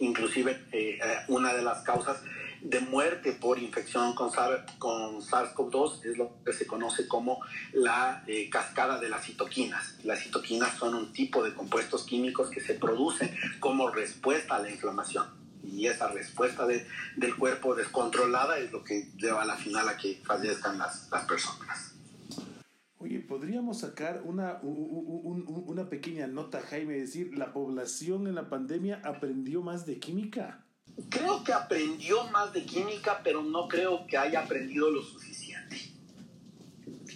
[0.00, 2.22] Inclusive, eh, eh, una de las causas
[2.60, 4.30] de muerte por infección con,
[4.78, 7.40] con SARS-CoV-2 es lo que se conoce como
[7.72, 9.98] la eh, cascada de las citoquinas.
[10.04, 14.70] Las citoquinas son un tipo de compuestos químicos que se producen como respuesta a la
[14.70, 15.26] inflamación.
[15.62, 16.86] Y esa respuesta de,
[17.16, 21.24] del cuerpo descontrolada es lo que lleva a la final a que fallezcan las, las
[21.26, 21.94] personas.
[23.00, 29.62] Oye, podríamos sacar una, una pequeña nota, Jaime, decir, la población en la pandemia aprendió
[29.62, 30.64] más de química
[31.08, 35.76] creo que aprendió más de química, pero no creo que haya aprendido lo suficiente.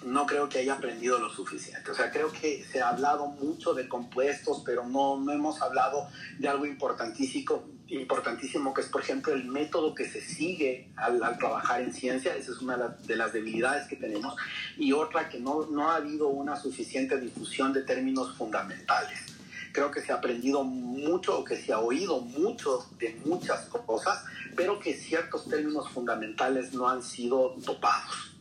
[0.05, 1.91] No creo que haya aprendido lo suficiente.
[1.91, 6.09] O sea, creo que se ha hablado mucho de compuestos, pero no, no hemos hablado
[6.39, 11.83] de algo importantísimo, importantísimo, que es, por ejemplo, el método que se sigue al, trabajar
[11.83, 12.35] en ciencia.
[12.35, 14.35] Esa es una de las debilidades que tenemos.
[14.77, 19.32] Y otra, que no, no ha habido una suficiente difusión de términos fundamentales
[19.73, 24.25] creo que se ha aprendido mucho o que se ha oído mucho de muchas cosas,
[24.55, 28.37] pero que ciertos términos fundamentales no han sido topados.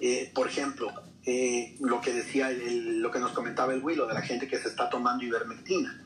[0.00, 0.92] Eh, por ejemplo,
[1.24, 4.68] eh, lo que decía, lo que nos comentaba el Willow de la gente que se
[4.68, 6.04] está tomando ivermectina.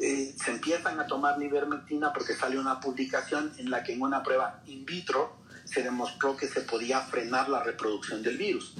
[0.00, 4.22] Eh, se empiezan a tomar ivermectina porque sale una publicación en la que en una
[4.22, 8.74] prueba in vitro se demostró que se podía frenar la reproducción del virus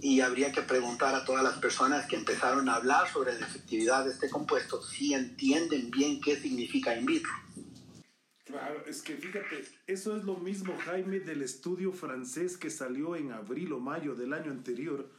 [0.00, 4.04] y habría que preguntar a todas las personas que empezaron a hablar sobre la efectividad
[4.04, 7.32] de este compuesto si entienden bien qué significa in vitro.
[8.44, 13.32] Claro, es que fíjate, eso es lo mismo, Jaime, del estudio francés que salió en
[13.32, 15.10] abril o mayo del año anterior,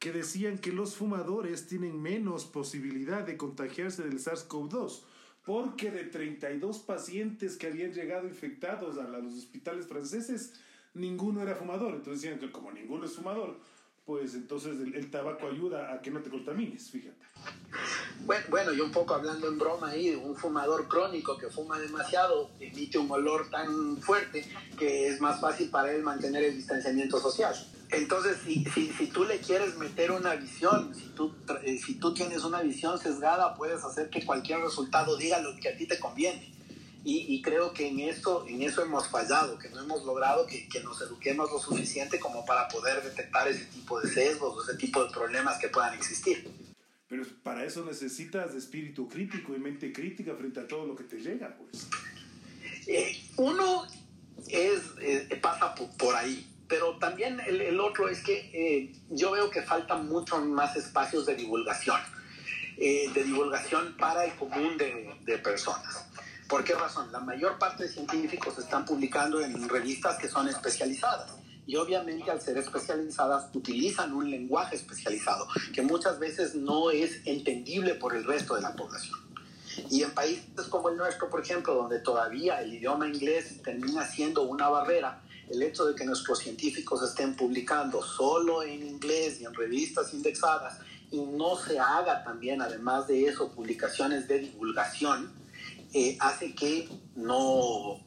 [0.00, 5.02] que decían que los fumadores tienen menos posibilidad de contagiarse del SARS-CoV-2,
[5.44, 10.54] porque de 32 pacientes que habían llegado infectados a los hospitales franceses,
[10.94, 11.94] ninguno era fumador.
[11.94, 13.60] Entonces decían que como ninguno es fumador,
[14.04, 17.16] pues entonces el, tabaco ayuda a que no te contamines, fíjate.
[18.24, 22.50] Bueno, bueno, y un poco hablando en broma ahí, un fumador crónico que fuma demasiado
[22.60, 24.44] emite un olor tan fuerte
[24.78, 27.54] que es más fácil para él mantener el distanciamiento social.
[27.90, 32.14] Entonces, si, si, si tú le quieres meter una visión, si tú, eh, si tú
[32.14, 36.00] tienes una visión sesgada, puedes hacer que cualquier resultado diga lo que a ti te
[36.00, 36.51] conviene.
[37.04, 40.80] Y, creo que en eso, en eso hemos fallado, que no hemos logrado que, que,
[40.84, 45.10] nos eduquemos lo suficiente como para poder detectar ese tipo de sesgos, ese tipo de
[45.10, 46.48] problemas que puedan existir.
[47.08, 51.16] Pero para eso necesitas espíritu crítico y mente crítica frente a todo lo que te
[51.16, 51.88] llega, pues.
[52.86, 53.84] Eh, uno
[54.48, 59.50] es, eh, pasa por, ahí, pero también el, el otro es que eh, yo veo
[59.50, 62.00] que faltan muchos más espacios de divulgación,
[62.78, 66.11] de divulgación para el común de, de personas.
[66.52, 67.10] ¿Por qué razón?
[67.10, 71.30] La mayor parte de científicos están publicando en revistas que son especializadas.
[71.66, 77.94] Y obviamente al ser especializadas utilizan un lenguaje especializado que muchas veces no es entendible
[77.94, 79.18] por el resto de la población.
[79.90, 84.42] Y en países como el nuestro, por ejemplo, donde todavía el idioma inglés termina siendo
[84.42, 89.54] una barrera, el hecho de que nuestros científicos estén publicando solo en inglés y en
[89.54, 90.80] revistas indexadas
[91.10, 95.41] y no se haga también, además de eso, publicaciones de divulgación,
[95.92, 97.98] eh, hace que no,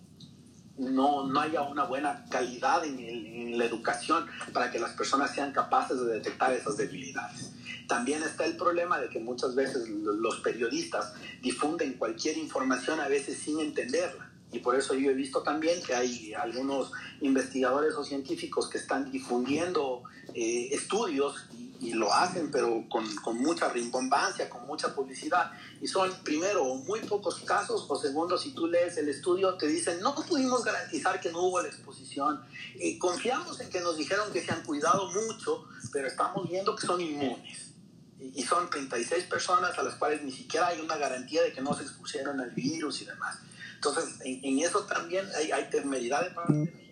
[0.77, 5.51] no, no, haya una buena calidad en, en, la educación para que las personas sean
[5.51, 7.53] capaces de detectar esas debilidades.
[7.87, 13.37] También está el problema de que muchas veces los periodistas difunden cualquier información a veces
[13.37, 14.31] sin entenderla.
[14.55, 16.91] Y por eso yo he visto también que hay algunos
[17.21, 20.03] investigadores o científicos que están difundiendo
[20.33, 25.51] eh, estudios y y lo hacen, pero con, con, mucha rimbombancia, con mucha publicidad.
[25.81, 29.99] Y son, primero, muy pocos casos, o segundo, si tú lees el estudio, te dicen,
[30.01, 32.43] no pudimos garantizar que no hubo la exposición.
[32.75, 36.87] Y confiamos en que nos dijeron que se han cuidado mucho, pero estamos viendo que
[36.87, 37.71] son inmunes.
[38.19, 41.73] Y son 36 personas a las cuales ni siquiera hay una garantía de que no
[41.73, 43.37] se expusieron al virus y demás.
[43.75, 46.85] Entonces, en, eso también hay, hay temeridad de parte de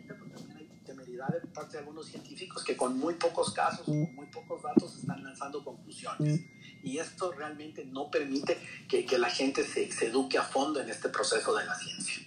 [1.32, 5.24] de parte de algunos científicos que con muy pocos casos, con muy pocos datos, están
[5.24, 6.42] lanzando conclusiones.
[6.84, 8.58] Y esto realmente no permite
[8.90, 12.24] que, que la gente se, eduque a fondo en este proceso de la ciencia.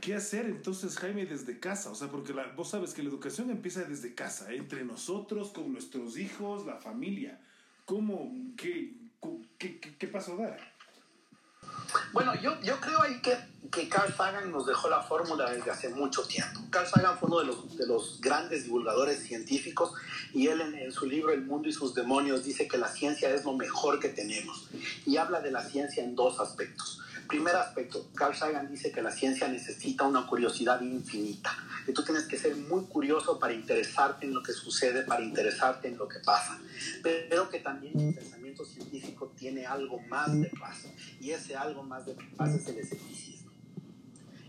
[0.00, 1.90] ¿Qué hacer entonces, Jaime, desde casa?
[1.90, 6.18] O sea, porque vos sabes que la educación empieza desde casa, entre nosotros, con nuestros
[6.18, 7.40] hijos, la familia.
[7.84, 8.32] ¿Cómo?
[8.56, 8.94] ¿Qué,
[9.58, 10.69] qué, qué, qué paso dar?
[12.12, 13.36] Bueno, yo, yo creo ahí que,
[13.70, 16.60] que Carl Sagan nos dejó la fórmula desde hace mucho tiempo.
[16.70, 19.92] Carl Sagan fue uno de los, de los grandes divulgadores científicos
[20.32, 23.44] y él en, su libro El mundo y sus demonios dice que la ciencia es
[23.44, 24.68] lo mejor que tenemos
[25.06, 27.00] y habla de la ciencia en dos aspectos.
[27.28, 31.56] Primer aspecto, Carl Sagan dice que la ciencia necesita una curiosidad infinita,
[31.86, 35.86] que tú tienes que ser muy curioso para interesarte en lo que sucede, para interesarte
[35.86, 36.58] en lo que pasa,
[37.04, 38.18] pero que también
[38.64, 40.86] científico tiene algo más de paz,
[41.20, 43.50] y ese algo más de paz es el escepticismo,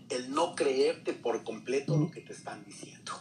[0.10, 3.14] el no creerte por completo lo que te están diciendo.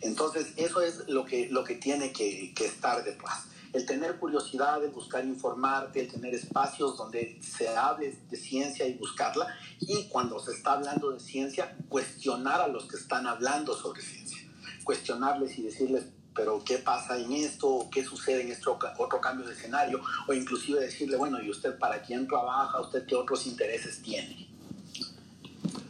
[0.00, 3.46] Entonces, eso es lo que, lo que tiene que, que estar de paz.
[3.72, 8.94] El tener curiosidad, el buscar informarte, el tener espacios donde se hable de ciencia y
[8.94, 9.46] buscarla,
[9.80, 14.38] y cuando se está hablando de ciencia, cuestionar a los que están hablando sobre ciencia,
[14.84, 17.88] cuestionarles y decirles, pero ¿qué pasa en esto?
[17.90, 20.00] ¿Qué sucede en este otro cambio de escenario?
[20.26, 22.80] O inclusive decirle, bueno, ¿y usted para quién trabaja?
[22.80, 24.51] ¿Usted qué otros intereses tiene?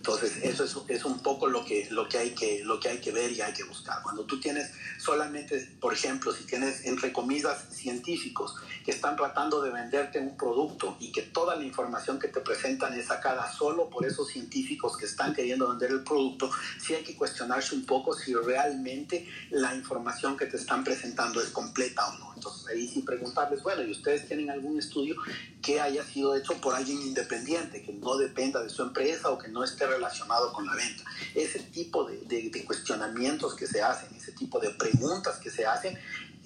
[0.02, 2.98] Entonces, eso es, es, un poco lo que, lo, que hay que, lo que hay
[2.98, 4.02] que ver y hay que buscar.
[4.02, 9.70] Cuando tú tienes solamente, por ejemplo, si tienes, entre comillas, científicos que están tratando de
[9.70, 14.04] venderte un producto y que toda la información que te presentan es sacada solo por
[14.04, 16.50] esos científicos que están queriendo vender el producto,
[16.84, 21.50] sí hay que cuestionarse un poco si realmente la información que te están presentando es
[21.50, 22.32] completa o no.
[22.34, 25.14] Entonces, ahí sí preguntarles, bueno, ¿y ustedes tienen algún estudio
[25.62, 29.46] que haya sido hecho por alguien independiente, que no dependa de su empresa o que
[29.46, 31.04] no esté relacionado con la venta?
[31.34, 35.98] Ese tipo de, cuestionamientos que se hacen, ese tipo de preguntas que se hacen,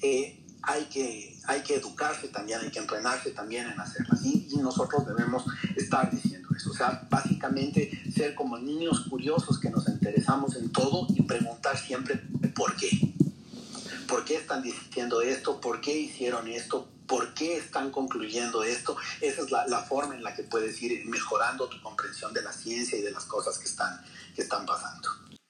[0.03, 4.25] eh, hay, que, hay que educarse también, hay que entrenarse también en hacerlas.
[4.25, 5.45] Y, y nosotros debemos
[5.77, 6.71] estar diciendo eso.
[6.71, 12.21] O sea, básicamente ser como niños curiosos que nos interesamos en todo y preguntar siempre
[12.55, 13.15] por qué.
[14.09, 15.61] ¿Por qué están diciendo esto?
[15.61, 16.89] ¿Por qué hicieron esto?
[17.07, 18.97] ¿Por qué están concluyendo esto?
[19.21, 22.53] Esa es la, la, forma en la que puedes ir mejorando tu comprensión de la
[22.53, 24.01] ciencia y de las cosas que están,
[24.35, 25.09] que están pasando.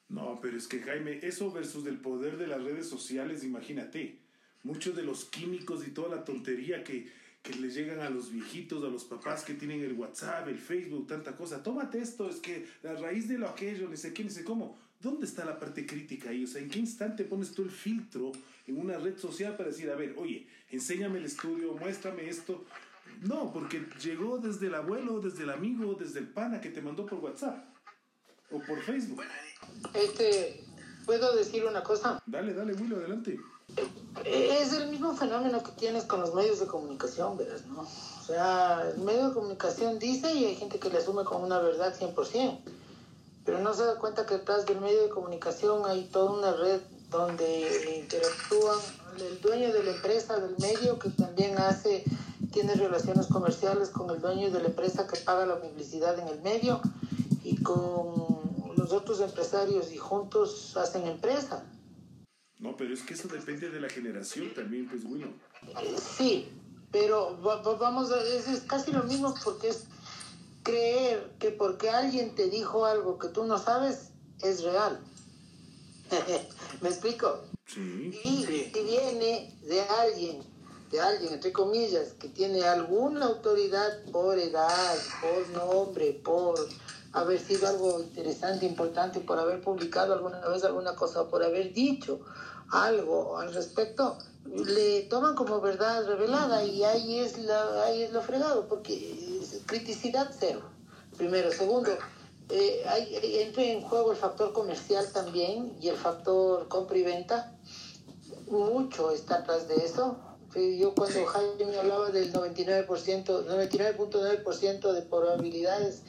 [0.08, 4.18] No, pero es que Jaime, eso versus el poder de las redes sociales, imagínate,
[4.62, 7.10] muchos de los químicos y toda la tontería que,
[7.42, 11.06] que les llegan a los viejitos, a los papás que tienen el WhatsApp, el Facebook,
[11.06, 11.62] tanta cosa.
[11.62, 14.78] Tómate esto, es que la raíz de lo aquello, ni sé qué, ni sé cómo.
[15.00, 16.44] ¿Dónde está la parte crítica ahí?
[16.44, 18.32] O sea, ¿en qué instante pones tú el filtro
[18.66, 22.64] en una red social para decir, a ver, oye, enséñame el estudio, muéstrame esto?
[23.22, 27.06] No, porque llegó desde el abuelo, desde el amigo, desde el pana que te mandó
[27.06, 27.64] por WhatsApp
[28.50, 29.22] o por Facebook.
[29.94, 30.64] Este,
[31.04, 32.22] ¿puedo decir una cosa?
[32.26, 33.38] Dale, dale, Willo, adelante.
[34.24, 37.80] Es el mismo fenómeno que tienes con los medios de comunicación, verás, ¿no?
[37.82, 41.58] O sea, el medio de comunicación dice y hay gente que le asume como una
[41.58, 42.60] verdad 100%,
[43.44, 46.80] pero no se da cuenta que detrás del medio de comunicación hay toda una red
[47.10, 48.78] donde interactúan
[49.20, 52.04] el dueño de la empresa del medio que también hace
[52.52, 56.40] tiene relaciones comerciales con el dueño de la empresa que paga la publicidad en el
[56.42, 56.80] medio
[57.44, 61.64] y con los otros empresarios y juntos hacen empresa.
[62.58, 65.28] No, pero es que eso depende de la generación también, pues bueno.
[66.16, 66.48] Sí,
[66.90, 67.36] pero
[67.78, 69.84] vamos a, es, es casi lo mismo porque es
[70.62, 74.10] creer que porque alguien te dijo algo que tú no sabes
[74.42, 74.98] es real.
[76.80, 77.44] ¿Me explico?
[77.74, 80.42] Y si viene de alguien,
[80.90, 86.54] de alguien, entre comillas, que tiene alguna autoridad por edad, por nombre, por
[87.12, 92.20] haber sido algo interesante, importante, por haber publicado alguna vez alguna cosa por haber dicho
[92.70, 98.22] algo al respecto, le toman como verdad revelada y ahí es, la, ahí es lo
[98.22, 100.62] fregado, porque es criticidad cero,
[101.16, 101.50] primero.
[101.50, 101.90] Segundo,
[102.48, 107.58] eh, hay, entra en juego el factor comercial también y el factor compra y venta.
[108.48, 110.16] Mucho está atrás de eso.
[110.54, 116.02] Yo cuando Jaime hablaba del 99%, 99.9% de probabilidades,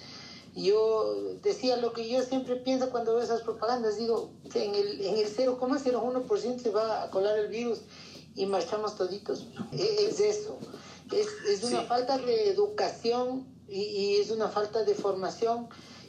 [0.55, 5.17] yo decía lo que yo siempre pienso cuando veo esas propagandas, digo, en el, en
[5.17, 7.81] el 0,01% se va a colar el virus
[8.35, 9.47] y marchamos toditos.
[9.71, 10.57] Es eso,
[11.11, 11.87] es, es una sí.
[11.87, 15.67] falta de educación y, y, es una falta de formación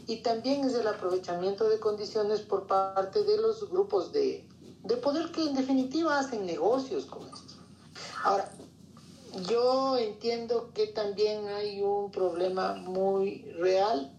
[0.09, 4.49] y también es el aprovechamiento de condiciones por parte de los grupos de,
[4.83, 7.55] de poder que en definitiva hacen negocios con esto.
[8.25, 8.51] Ahora,
[9.47, 14.11] yo entiendo que también hay un problema muy real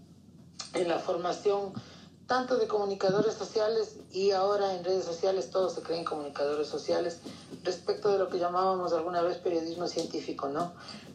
[0.76, 1.74] en la formación
[2.28, 7.22] tanto de comunicadores sociales y ahora en redes sociales todos se creen comunicadores sociales
[7.64, 10.72] respecto de lo que llamábamos alguna vez periodismo científico, ¿no?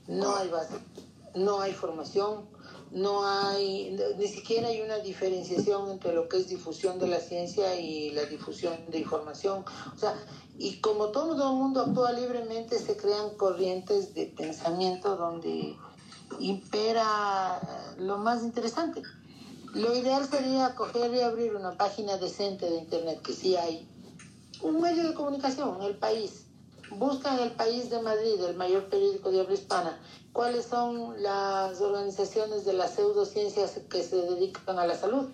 [0.08, 0.74] No hay base,
[1.36, 2.52] no hay formación,
[2.94, 7.74] no hay, ni siquiera hay una diferenciación entre lo que es difusión de la ciencia
[7.78, 9.64] y la difusión de información.
[9.94, 10.14] O sea,
[10.58, 15.76] y como todo el mundo actúa libremente, se crean corrientes de pensamiento donde
[16.38, 17.60] impera
[17.98, 19.02] lo más interesante.
[19.74, 23.88] Lo ideal sería coger y abrir una página decente de internet, que sí hay.
[24.62, 26.43] Un medio de comunicación, el país.
[26.98, 30.00] Busca en el país de Madrid, el mayor periódico de habla hispana,
[30.32, 35.30] cuáles son las organizaciones de las pseudociencias que se dedican a la salud.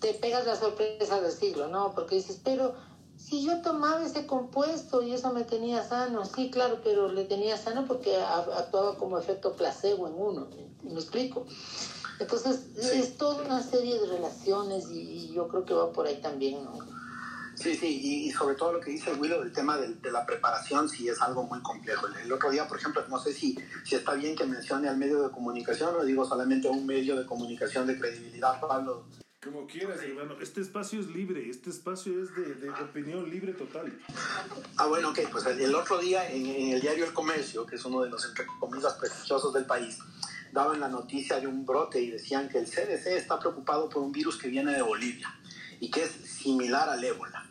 [0.00, 1.92] Te pegas la sorpresa del siglo, ¿no?
[1.94, 2.74] Porque dices, pero
[3.16, 7.56] si yo tomaba ese compuesto y eso me tenía sano, sí, claro, pero le tenía
[7.56, 10.48] sano porque actuaba como efecto placebo en uno,
[10.82, 11.44] ¿me explico?
[12.18, 16.64] Entonces, es toda una serie de relaciones y, yo creo que va por ahí también,
[16.64, 16.78] ¿no?
[17.60, 21.08] Sí, sí, y, sobre todo lo que dice Willow del tema de, la preparación, sí
[21.08, 22.06] es algo muy complejo.
[22.06, 25.22] El, otro día, por ejemplo, no sé si, si está bien que mencione al medio
[25.22, 29.04] de comunicación o digo solamente un medio de comunicación de credibilidad, Pablo.
[29.44, 30.36] Como quieras, hermano.
[30.40, 33.92] Este espacio es libre, este espacio es de, de opinión libre total.
[34.78, 37.84] Ah, bueno, ok, pues el, otro día en, en, el diario El Comercio, que es
[37.84, 39.98] uno de los, entre comillas, prestigiosos del país,
[40.52, 44.12] daban la noticia de un brote y decían que el CDC está preocupado por un
[44.12, 45.28] virus que viene de Bolivia
[45.78, 47.49] y que es similar al ébola.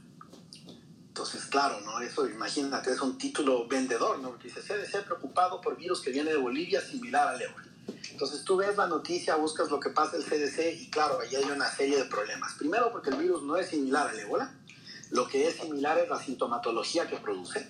[1.20, 1.99] Entonces, claro, ¿no?
[1.99, 4.38] Eso, imagínate, es un título vendedor, ¿no?
[4.41, 7.67] dice CDC preocupado por virus que viene de Bolivia similar al ébola.
[8.09, 11.43] Entonces tú ves la noticia, buscas lo que pasa el CDC y claro, ahí hay
[11.43, 12.53] una serie de problemas.
[12.53, 14.55] Primero porque el virus no es similar al ébola,
[15.11, 17.67] lo que es similar es la sintomatología que produce.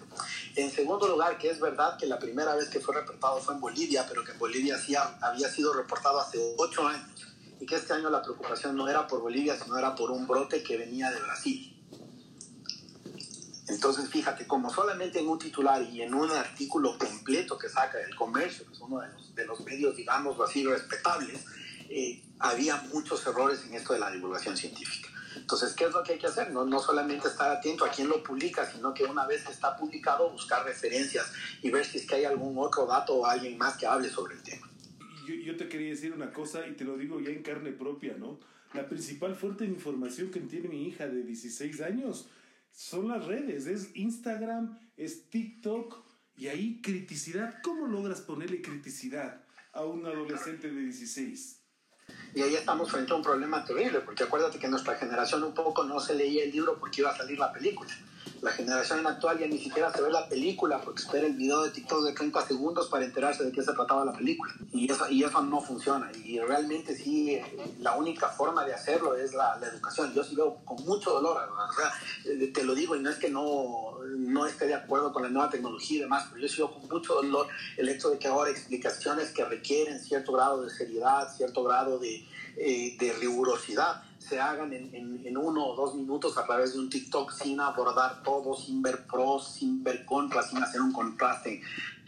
[0.56, 3.62] En segundo lugar, que es verdad que la primera vez que fue reportado fue en
[3.62, 4.78] Bolivia, pero que en Bolivia
[5.22, 9.22] había sido reportado hace ocho años y que este año la preocupación no era por
[9.22, 11.79] Bolivia, sino era por un brote que venía de Brasil.
[13.70, 18.16] Entonces, fíjate, como solamente en un titular y en un artículo completo que saca el
[18.16, 19.02] comercio, que es uno
[19.36, 21.46] de los, medios, digamos así, respetables,
[21.90, 25.10] eh, había muchos errores en esto de la divulgación científica.
[25.36, 26.52] Entonces, ¿qué es lo que hay que hacer?
[26.52, 29.78] No, no solamente estar atento a quién lo publica, sino que una vez que está
[29.78, 33.78] publicado, buscar referencias y ver si es que hay algún otro dato o alguien más
[33.78, 34.68] que hable sobre el tema.
[35.28, 38.16] Yo, yo te quería decir una cosa y te lo digo ya en carne propia,
[38.18, 38.40] ¿no?
[38.74, 42.28] La principal fuente de información que tiene mi hija de 16 años
[42.72, 46.06] son las redes, es Instagram, es TikTok
[46.36, 47.62] y ahí criticidad.
[47.64, 49.44] ¿Cómo logras ponerle criticidad
[49.74, 51.60] a un adolescente de 16?
[52.34, 55.84] Y ahí estamos frente a un problema terrible, porque acuérdate que nuestra generación un poco
[55.84, 57.92] no se leía el libro porque iba a salir la película.
[58.42, 61.72] La generación actual ya ni siquiera se ve la película porque espera el video de
[61.72, 64.54] TikTok de 30 segundos para enterarse de qué se trataba la película.
[64.72, 66.12] Y eso, y eso no funciona.
[66.24, 67.40] Y realmente sí,
[67.80, 70.14] la única forma de hacerlo es la, la educación.
[70.14, 71.38] Yo sí veo con mucho dolor,
[72.26, 75.30] eh, te lo digo y no es que no, no esté de acuerdo con la
[75.30, 78.52] nueva tecnología y demás, pero yo veo con mucho dolor el hecho de que ahora
[78.52, 82.26] explicaciones que requieren cierto grado de seriedad, cierto grado de,
[82.58, 86.90] eh, de rigurosidad, se hagan en, en, uno o dos minutos a través de un
[86.90, 91.62] TikTok sin abordar todo, sin ver pros, sin ver contras, sin hacer un contraste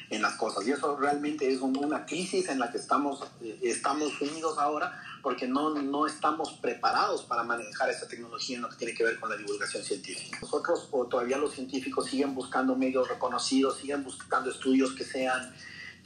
[0.10, 0.68] en las cosas.
[0.68, 5.48] Y eso realmente es una crisis en la que estamos, eh, estamos unidos ahora porque
[5.48, 9.30] no, no estamos preparados para manejar esa tecnología en lo que tiene que ver con
[9.30, 10.38] la divulgación científica.
[10.42, 15.54] Nosotros o todavía los científicos siguen buscando medios reconocidos, siguen buscando estudios que sean,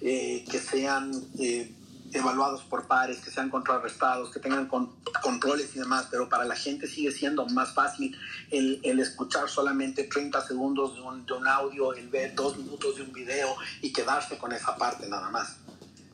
[0.01, 1.73] eh, que sean eh,
[2.15, 4.69] evaluados por pares, que sean contrarrestados, que tengan
[5.21, 8.17] controles y demás, pero para la gente sigue siendo más fácil
[8.51, 12.97] el, el escuchar solamente 30 segundos de un, de un, audio, el ver dos minutos
[12.97, 15.57] de un video y quedarse con esa parte nada más.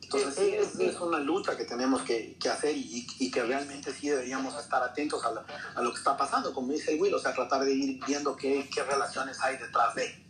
[0.02, 3.92] Entonces sí, es, es una lucha que tenemos que, que hacer y, y, que realmente
[3.94, 5.44] sí deberíamos estar atentos a, la,
[5.74, 8.68] a, lo que está pasando, como dice Will, o sea, tratar de ir viendo qué,
[8.72, 10.21] qué relaciones hay detrás de.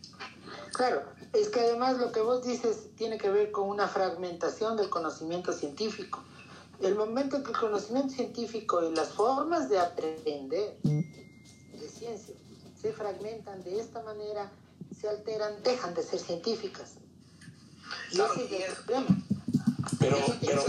[0.73, 1.03] Claro,
[1.33, 5.53] es que además lo que vos dices tiene que ver con una fragmentación del conocimiento
[5.53, 6.23] científico.
[6.81, 12.33] El momento en que el conocimiento científico y las formas de aprender de ciencia
[12.81, 14.51] se fragmentan de esta manera,
[14.99, 16.95] se alteran, dejan de ser científicas.
[18.11, 19.07] Y claro, ese es el problema.
[19.99, 20.63] Pero, pero,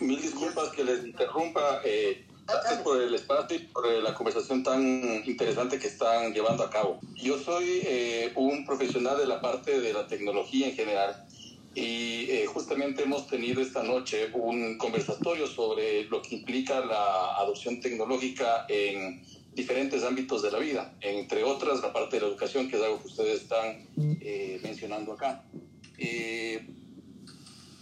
[0.00, 1.80] mil disculpas que les interrumpa.
[1.84, 4.82] Eh, Gracias por el espacio y por la conversación tan
[5.24, 7.00] interesante que están llevando a cabo.
[7.14, 11.26] Yo soy eh, un profesional de la parte de la tecnología en general
[11.74, 17.80] y eh, justamente hemos tenido esta noche un conversatorio sobre lo que implica la adopción
[17.80, 19.24] tecnológica en
[19.54, 23.00] diferentes ámbitos de la vida, entre otras la parte de la educación, que es algo
[23.00, 23.86] que ustedes están
[24.20, 25.44] eh, mencionando acá.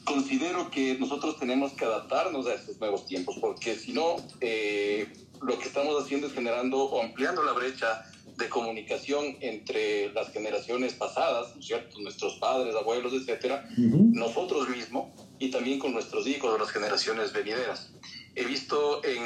[0.05, 5.59] Considero que nosotros tenemos que adaptarnos a estos nuevos tiempos, porque si no, eh, lo
[5.59, 8.05] que estamos haciendo es generando o ampliando la brecha
[8.37, 12.01] de comunicación entre las generaciones pasadas, ¿cierto?
[12.01, 17.93] Nuestros padres, abuelos, etcétera, nosotros mismos y también con nuestros hijos, las generaciones venideras.
[18.35, 19.23] He visto en,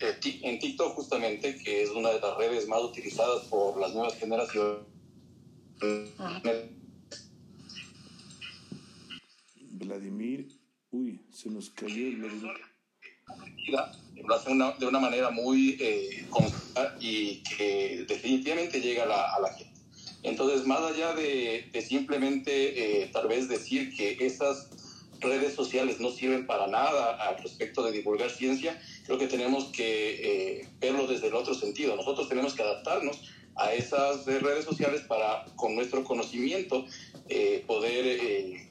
[0.00, 4.14] eh, en TikTok justamente, que es una de las redes más utilizadas por las nuevas
[4.14, 4.82] generaciones,
[9.74, 10.48] Vladimir,
[10.90, 12.52] uy, se nos cayó el Vladimir.
[14.26, 16.26] Lo hace de una manera muy eh,
[17.00, 19.80] y que definitivamente llega a la, gente.
[20.22, 24.70] Entonces, más allá de, de simplemente eh, tal vez decir que esas
[25.24, 30.60] redes sociales no sirven para nada al respecto de divulgar ciencia, creo que tenemos que
[30.60, 31.96] eh, verlo desde el otro sentido.
[31.96, 33.20] Nosotros tenemos que adaptarnos
[33.56, 36.84] a esas redes sociales para, con nuestro conocimiento,
[37.28, 38.06] eh, poder...
[38.06, 38.70] Eh,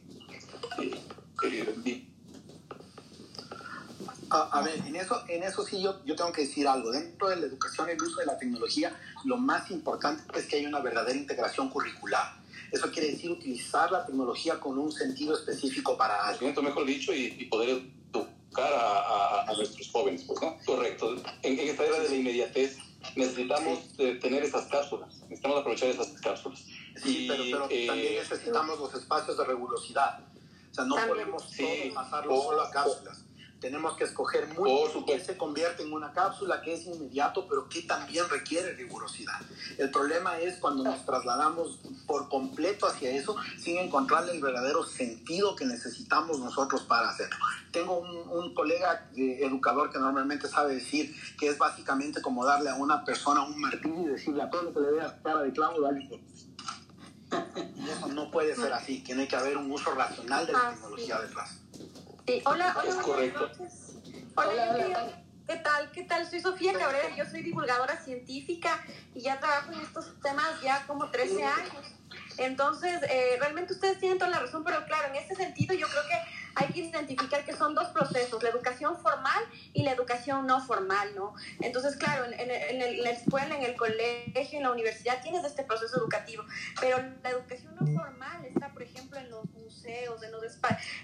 [4.29, 6.91] a, ver, en eso, en eso sí yo, yo tengo que decir algo.
[6.91, 10.67] Dentro de la educación el uso de la tecnología, lo más importante es que haya
[10.67, 12.41] una verdadera integración curricular.
[12.71, 16.61] Eso quiere decir utilizar la tecnología con un sentido específico para algo.
[16.63, 20.57] mejor dicho, y, y poder educar a, a, nuestros jóvenes, pues, ¿no?
[20.65, 21.15] Correcto.
[21.43, 22.77] En, en, esta era de la inmediatez
[23.15, 26.65] necesitamos eh, tener esas cápsulas, necesitamos aprovechar esas cápsulas.
[27.03, 30.19] Sí, pero, pero eh, también necesitamos los espacios de rigurosidad.
[30.73, 33.25] O sea, no podemos sí, pasarlo solo a cápsulas.
[33.59, 37.69] Tenemos que escoger muy bien qué se convierte en una cápsula que es inmediato, pero
[37.69, 39.39] que también requiere rigurosidad.
[39.77, 45.55] El problema es cuando nos trasladamos por completo hacia eso sin encontrarle el verdadero sentido
[45.55, 47.37] que necesitamos nosotros para hacerlo.
[47.71, 52.75] Tengo un, colega eh, educador que normalmente sabe decir que es básicamente como darle a
[52.75, 55.79] una persona un martillo y decirle a todo lo que le vea cara de clavo,
[55.79, 56.09] dale
[57.75, 61.19] y eso no puede ser así, tiene que haber un uso racional de la tecnología
[61.19, 61.59] detrás.
[62.25, 63.93] Sí, hola, hola, buenas noches.
[64.35, 65.91] Hola, ¿qué tal?
[65.91, 66.29] ¿Qué tal?
[66.29, 71.09] Soy Sofía Cabrera, yo soy divulgadora científica y ya trabajo en estos temas ya como
[71.11, 71.85] 13 años.
[72.37, 76.03] Entonces, eh, realmente ustedes tienen toda la razón, pero claro, en este sentido yo creo
[76.03, 79.43] que hay que identificar que son dos procesos, la educación formal
[79.73, 81.33] y la educación no formal, ¿no?
[81.61, 85.97] Entonces, claro, en, en, la escuela, en el colegio, en la universidad tienes este proceso
[85.97, 86.43] educativo,
[86.79, 90.43] pero la educación no formal está, por ejemplo, en los museos, en los,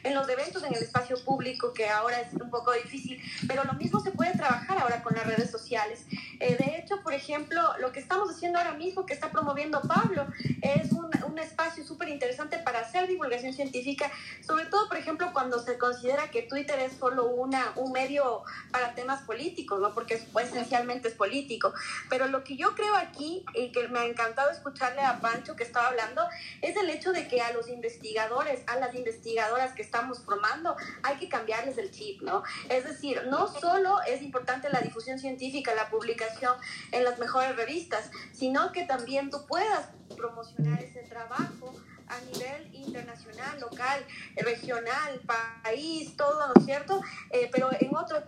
[0.03, 3.73] en los eventos, en el espacio público, que ahora es un poco difícil, pero lo
[3.73, 6.05] mismo se puede trabajar ahora con las redes sociales.
[6.39, 10.27] Eh, de hecho, por ejemplo, lo que estamos haciendo ahora mismo, que está promoviendo Pablo,
[10.61, 14.11] es un, un espacio súper interesante para hacer divulgación científica,
[14.45, 18.95] sobre todo, por ejemplo, cuando se considera que Twitter es solo una, un medio para
[18.95, 19.93] temas políticos, ¿no?
[19.93, 21.73] Porque esencialmente es político.
[22.09, 25.63] Pero lo que yo creo aquí, y que me ha encantado escucharle a Pancho que
[25.63, 26.23] estaba hablando,
[26.61, 31.17] es el hecho de que a los investigadores, a las investigadoras que estamos formando, hay
[31.17, 32.43] que cambiarles el chip, ¿no?
[32.69, 36.55] Es decir, no solo es importante la difusión científica, la publicación
[36.91, 41.73] en las mejores revistas, sino que también tú puedas promocionar ese trabajo
[42.07, 44.03] a nivel internacional, local,
[44.35, 45.21] regional,
[45.63, 47.01] país, todo, ¿no es cierto?
[47.29, 48.23] Eh, pero en otro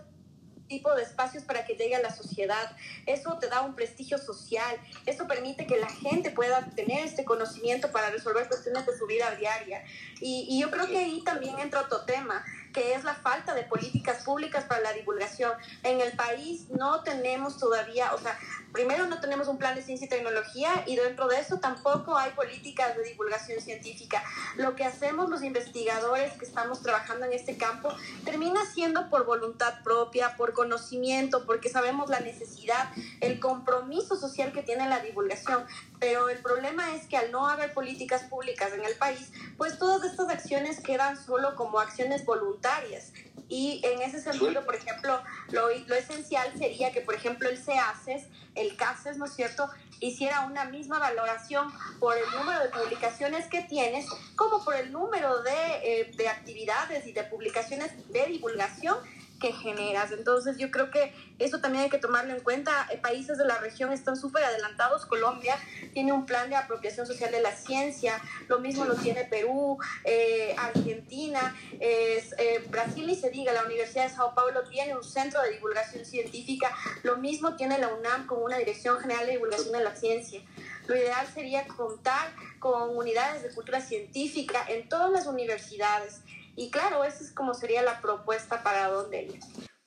[0.72, 2.74] tipo de espacios para que llegue a la sociedad.
[3.04, 7.92] Eso te da un prestigio social, eso permite que la gente pueda tener este conocimiento
[7.92, 9.84] para resolver cuestiones de su vida diaria.
[10.22, 12.42] Y, y yo creo que ahí también entra otro tema,
[12.72, 15.52] que es la falta de políticas públicas para la divulgación.
[15.82, 18.38] En el país no tenemos todavía, o sea,
[18.72, 22.32] primero no tenemos un plan de ciencia y tecnología y dentro de eso tampoco hay
[22.32, 24.22] políticas de divulgación científica.
[24.56, 27.90] Lo que hacemos los investigadores que estamos trabajando en este campo
[28.24, 34.62] termina siendo por voluntad propia, por conocimiento, porque sabemos la necesidad, el compromiso social que
[34.62, 35.64] tiene la divulgación.
[36.00, 40.04] Pero el problema es que al no haber políticas públicas en el país, pues todas
[40.04, 43.12] estas acciones quedan solo como acciones voluntarias
[43.52, 45.20] y en ese sentido, por ejemplo,
[45.50, 48.22] lo, lo esencial sería que, por ejemplo, el CACES,
[48.62, 49.68] el CACES, ¿no es cierto?,
[50.00, 55.42] hiciera una misma valoración por el número de publicaciones que tienes, como por el número
[55.42, 55.52] de,
[55.84, 58.96] eh, de actividades y de publicaciones de divulgación
[59.42, 60.12] que generas.
[60.12, 62.86] Entonces yo creo que eso también hay que tomarlo en cuenta.
[62.92, 65.04] Eh, países de la región están súper adelantados.
[65.04, 65.56] Colombia
[65.92, 68.22] tiene un plan de apropiación social de la ciencia.
[68.48, 73.52] Lo mismo lo tiene Perú, eh, Argentina, eh, Brasil y se diga.
[73.52, 76.74] La Universidad de Sao Paulo tiene un centro de divulgación científica.
[77.02, 80.40] Lo mismo tiene la UNAM con una Dirección General de Divulgación de la Ciencia.
[80.86, 86.22] Lo ideal sería contar con unidades de cultura científica en todas las universidades
[86.56, 89.40] y claro, esa es como sería la propuesta para dónde ir.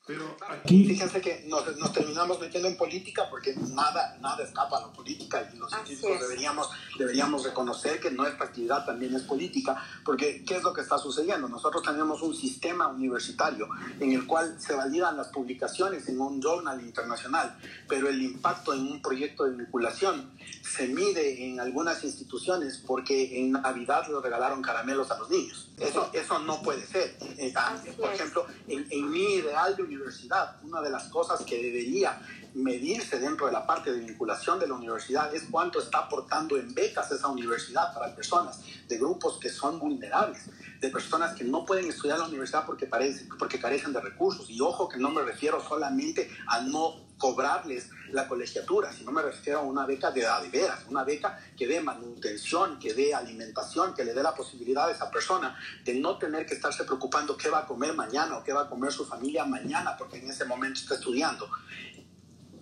[0.06, 0.86] Pero aquí...
[0.86, 5.50] Fíjense que nos, nos, terminamos metiendo en política porque nada, nada escapa a la política
[5.52, 10.62] y los científicos deberíamos, deberíamos reconocer que nuestra actividad también es política porque ¿qué es
[10.62, 11.48] lo que está sucediendo?
[11.48, 16.80] Nosotros tenemos un sistema universitario en el cual se validan las publicaciones en un journal
[16.80, 17.58] internacional,
[17.88, 20.30] pero el impacto en un proyecto de vinculación
[20.62, 25.65] se mide en algunas instituciones porque en Navidad le regalaron caramelos a los niños.
[25.78, 27.16] Eso, eso no puede ser.
[27.36, 27.52] Eh,
[27.98, 32.18] por ejemplo, en, en mi ideal de universidad, una de las cosas que debería
[32.54, 36.72] medirse dentro de la parte de vinculación de la universidad es cuánto está aportando en
[36.72, 40.48] becas esa universidad para personas de grupos que son vulnerables,
[40.80, 44.48] de personas que no pueden estudiar en la universidad porque, parece, porque carecen de recursos.
[44.48, 49.60] Y ojo que no me refiero solamente a no cobrarles la colegiatura, sino me refiero
[49.60, 54.04] a una beca de, de veras, una beca que dé manutención, que dé alimentación, que
[54.04, 57.60] le dé la posibilidad a esa persona de no tener que estarse preocupando qué va
[57.60, 60.80] a comer mañana o qué va a comer su familia mañana, porque en ese momento
[60.80, 61.48] está estudiando.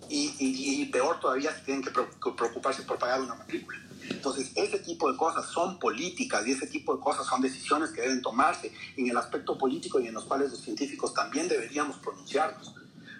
[0.07, 3.79] Y, y, peor todavía, si tienen que preocuparse por pagar una matrícula.
[4.07, 8.01] Entonces, ese tipo de cosas son políticas y ese tipo de cosas son decisiones que
[8.01, 12.73] deben tomarse en el aspecto político y en los cuales los científicos también deberíamos pronunciarnos.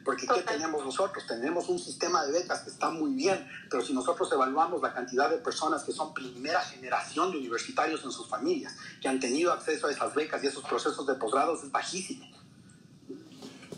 [0.05, 1.25] Porque ¿qué tenemos nosotros?
[1.25, 5.27] Tenemos un sistema de becas que está muy bien, pero si nosotros evaluamos la cantidad
[5.31, 9.87] de personas que son primera generación de universitarios en sus familias, que han tenido acceso
[9.87, 12.27] a esas becas y esos procesos de posgrados, es bajísimo.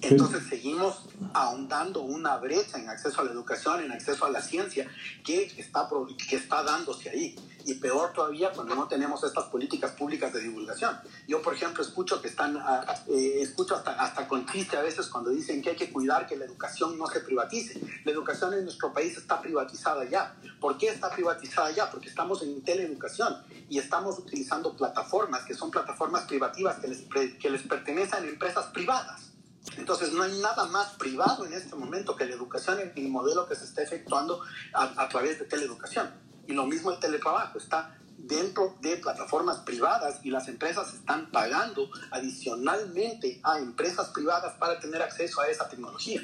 [0.02, 4.86] Entonces seguimos ahondando una brecha en acceso a la educación, en acceso a la ciencia,
[5.24, 5.88] que está,
[6.30, 7.36] que está dándose ahí.
[7.68, 10.98] Y peor todavía cuando no tenemos estas políticas públicas de divulgación.
[11.28, 15.08] Yo, por ejemplo, escucho que están, ah, eh, escucho hasta, hasta con chiste a veces
[15.08, 17.82] cuando dicen que hay que cuidar que la educación no se privatice.
[18.06, 20.34] La educación en nuestro país está privatizada ya.
[20.62, 21.92] ¿Por qué está privatizada ya?
[21.92, 23.36] Porque estamos en teleeducación
[23.70, 27.02] y estamos utilizando plataformas que son plataformas privativas que les,
[27.38, 29.34] que les pertenecen a empresas privadas.
[29.76, 33.48] Entonces no hay nada más privado en este momento que la educación en el modelo
[33.48, 34.42] que se está efectuando
[34.74, 36.27] a, través de teleeducación.
[36.48, 41.90] Y lo mismo el teletrabajo, está dentro de plataformas privadas y las empresas están pagando
[42.12, 46.22] adicionalmente a empresas privadas para tener acceso a esa tecnología.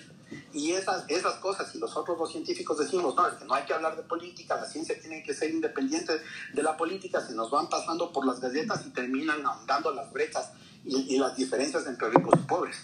[0.52, 3.74] Y esas, esas cosas, si nosotros los científicos decimos, no, es que no hay que
[3.74, 6.14] hablar de política, la ciencia tiene que ser independiente
[6.54, 10.52] de la política, se nos van pasando por las galletas y terminan ahondando las brechas
[10.84, 12.78] y, y las diferencias entre ricos y pobres.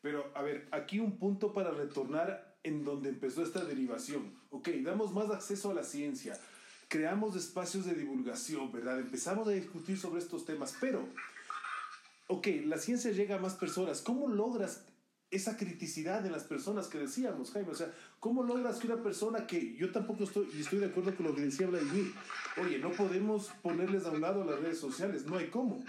[0.00, 4.34] Pero, a ver, aquí un punto para retornar en donde empezó esta derivación.
[4.50, 6.38] Ok, damos más acceso a la ciencia,
[6.90, 8.98] creamos espacios de divulgación, ¿verdad?
[8.98, 11.08] Empezamos a discutir sobre estos temas, pero,
[12.26, 14.02] ok, la ciencia llega a más personas.
[14.02, 14.82] ¿Cómo logras
[15.30, 17.70] esa criticidad de las personas que decíamos, Jaime?
[17.70, 21.14] O sea, ¿cómo logras que una persona que yo tampoco estoy, y estoy de acuerdo
[21.14, 22.12] con lo que decía Vladimir,
[22.60, 25.84] oye, no podemos ponerles a un lado las redes sociales, no hay cómo.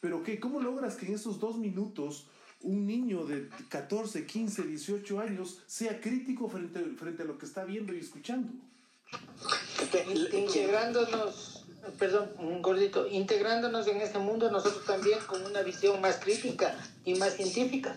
[0.00, 0.38] Pero, ¿qué?
[0.38, 2.28] ¿Cómo logras que en esos dos minutos
[2.62, 7.64] un niño de 14, 15, 18 años sea crítico frente, frente a lo que está
[7.64, 8.52] viendo y escuchando.
[10.32, 11.64] Integrándonos,
[11.98, 17.14] perdón, un gordito, integrándonos en este mundo nosotros también con una visión más crítica y
[17.14, 17.96] más científica.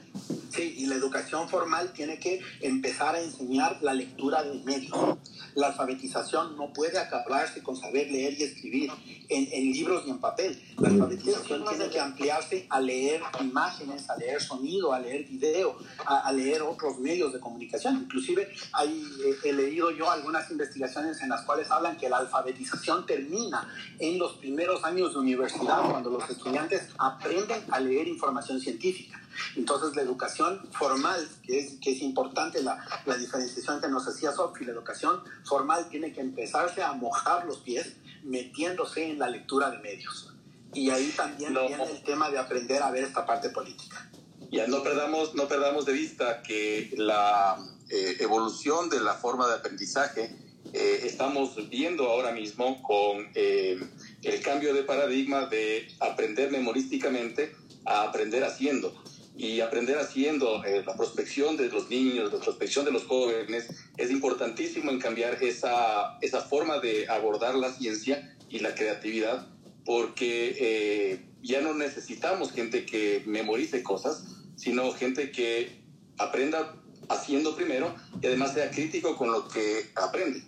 [0.49, 5.19] Sí, y la educación formal tiene que empezar a enseñar la lectura del medio.
[5.55, 8.91] La alfabetización no puede acabarse con saber leer y escribir
[9.29, 10.59] en, en libros y en papel.
[10.77, 16.31] La alfabetización tiene que ampliarse a leer imágenes, a leer sonido, a leer video, a,
[16.31, 17.97] leer otros medios de comunicación.
[17.97, 23.05] Inclusive hay, eh, he leído yo algunas investigaciones en las cuales hablan que la alfabetización
[23.05, 23.67] termina
[23.99, 29.21] en los primeros años de universidad, cuando los estudiantes aprenden a leer información científica.
[29.55, 34.31] Entonces, la educación formal, que es, que es importante la, la diferenciación que nos hacía
[34.31, 39.69] Sofi, la educación formal tiene que empezarse a mojar los pies metiéndose en la lectura
[39.71, 40.33] de medios.
[40.73, 44.09] Y ahí también viene el tema de aprender a ver esta parte política.
[44.51, 47.57] Ya no perdamos, no perdamos de vista que la
[47.89, 50.35] eh, evolución de la forma de aprendizaje
[50.73, 53.79] eh, estamos viendo ahora mismo con eh,
[54.23, 58.93] el cambio de paradigma de aprender memorísticamente a aprender haciendo
[59.39, 64.11] y aprender haciendo eh, la prospección de los niños, la prospección de los jóvenes, es
[64.11, 69.47] importantísimo en cambiar esa, esa forma de abordar la ciencia y la creatividad,
[69.85, 74.25] porque eh, ya no necesitamos gente que memorice cosas,
[74.57, 75.83] sino gente que
[76.17, 76.75] aprenda
[77.07, 80.43] haciendo primero y además sea crítico con lo que aprende,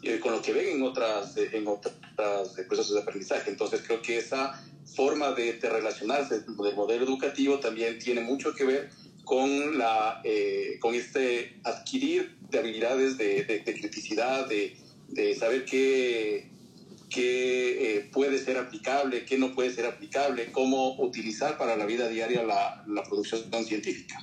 [0.00, 1.92] y con lo que ven en otras, en otras
[2.66, 3.50] procesos de aprendizaje.
[3.50, 8.90] Entonces creo que esa forma de, relacionarse del modelo educativo también tiene mucho que ver
[9.24, 14.76] con, la, eh, con este adquirir de habilidades de, criticidad, de,
[15.08, 16.50] de, saber qué,
[17.08, 22.08] qué eh, puede ser aplicable, qué no puede ser aplicable, cómo utilizar para la vida
[22.08, 24.16] diaria la, la producción científica.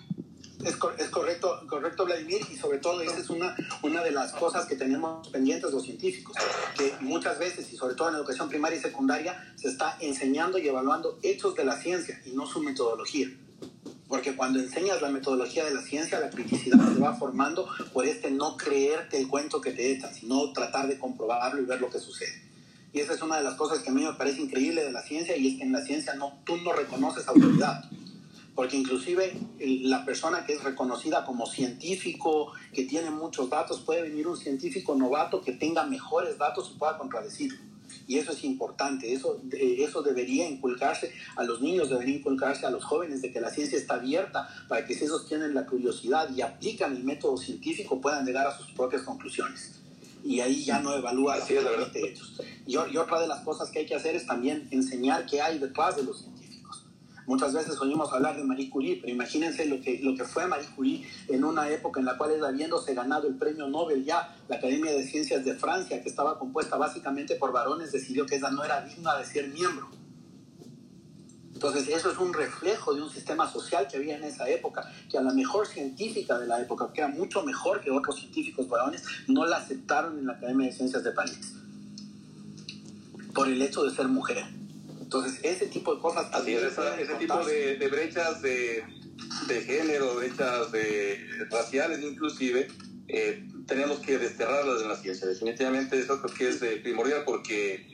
[0.68, 0.76] Es,
[1.10, 5.26] correcto, correcto, Vladimir, y sobre todo esa es una, una de las cosas que tenemos
[5.30, 6.36] pendientes los científicos,
[6.78, 10.68] que muchas veces, y sobre todo en educación primaria y secundaria, se está enseñando y
[10.68, 13.30] evaluando hechos de la ciencia y no su metodología.
[14.10, 18.30] Porque cuando enseñas la metodología de la ciencia, la criticidad se va formando por este
[18.30, 22.00] no creerte el cuento que te echan, sino tratar de comprobarlo y ver lo que
[22.00, 22.44] sucede.
[22.92, 25.02] Y esa es una de las cosas que a mí me parece increíble de la
[25.02, 27.84] ciencia, y es que en la ciencia no, tú no reconoces autoridad.
[28.58, 34.28] Porque inclusive la persona que es reconocida como científico, que tiene muchos datos, puede venir
[34.28, 37.58] un científico novato que tenga mejores datos y pueda contradecirlo
[38.08, 42.84] y eso es importante, eso, eso debería inculcarse a los niños, debería inculcarse a los
[42.84, 46.42] jóvenes de que la ciencia está abierta para que si esos tienen la curiosidad y
[46.42, 49.74] aplican el método científico puedan llegar a sus propias conclusiones.
[50.24, 51.50] Y ahí ya no evalúa los
[51.96, 52.42] hechos.
[52.66, 55.60] Y, y otra de las cosas que hay que hacer es también enseñar qué hay
[55.60, 56.47] detrás de los científicos
[57.28, 60.70] Muchas veces oímos hablar de Marie Curie, pero imagínense lo que, lo que fue Marie
[60.74, 64.94] Curie en una época en la cual, habiéndose ganado el premio Nobel ya, la Academia
[64.94, 68.80] de Ciencias de Francia, que estaba compuesta básicamente por varones, decidió que ella no era
[68.80, 69.90] digna de ser miembro.
[71.54, 75.18] Entonces, eso es un reflejo de un sistema social que había en esa época, que
[75.18, 79.04] a la mejor científica de la época, que era mucho mejor que otros científicos varones,
[79.28, 81.56] no la aceptaron en la Academia de Ciencias de París
[83.34, 84.57] por el hecho de ser mujer.
[85.08, 86.28] Entonces, ese tipo de cosas...
[86.34, 88.84] Así es, ese tipo de, brechas de,
[89.66, 91.18] género, brechas de,
[91.50, 92.68] raciales inclusive,
[93.08, 95.26] eh, tenemos que desterrarlas en la ciencia.
[95.26, 97.88] Definitivamente eso creo que es eh, primordial porque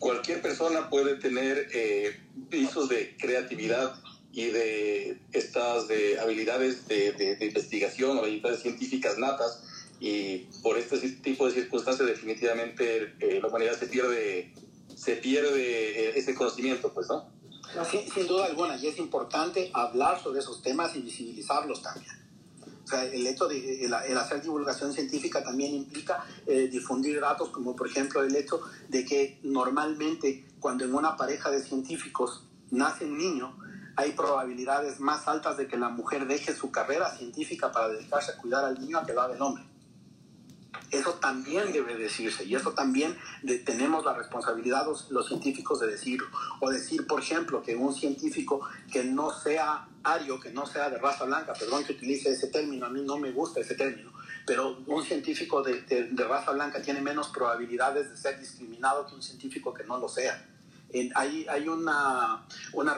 [0.00, 2.20] cualquier persona puede tener eh,
[2.50, 3.94] pisos de creatividad
[4.32, 9.62] y de estas de habilidades de, de, investigación o habilidades científicas natas
[10.00, 14.52] y por este tipo de circunstancias definitivamente la humanidad se pierde
[15.02, 17.26] se pierde eh, ese conocimiento, pues, ¿no?
[18.14, 22.14] sin duda alguna, y es importante hablar sobre esos temas y visibilizarlos también.
[22.84, 27.74] O sea, el hecho de el, hacer divulgación científica también implica eh, difundir datos, como
[27.74, 33.18] por ejemplo el hecho de que normalmente cuando en una pareja de científicos nace un
[33.18, 33.56] niño,
[33.96, 38.36] hay probabilidades más altas de que la mujer deje su carrera científica para dedicarse a
[38.36, 39.64] cuidar al niño a que va del hombre.
[40.90, 43.16] Eso también debe decirse y eso también
[43.64, 46.26] tenemos la responsabilidad los, científicos de decirlo.
[46.60, 48.60] O decir, por ejemplo, que un científico
[48.90, 52.86] que no sea ario, que no sea de raza blanca, perdón que utilice ese término,
[52.86, 54.12] a mí no me gusta ese término,
[54.46, 59.22] pero un científico de, de raza blanca tiene menos probabilidades de ser discriminado que un
[59.22, 60.51] científico que no lo sea
[61.14, 62.44] hay, una,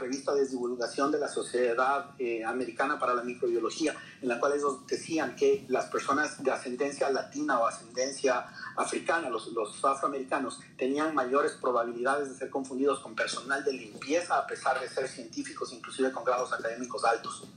[0.01, 4.87] revista de divulgación de la Sociedad eh, Americana para la Microbiología, en la cual ellos
[4.87, 12.31] decían que las personas de ascendencia latina o ascendencia africana, los afroamericanos, tenían mayores probabilidades
[12.31, 16.53] de ser confundidos con personal de limpieza a pesar de ser científicos, inclusive con grados
[16.53, 17.49] académicos altos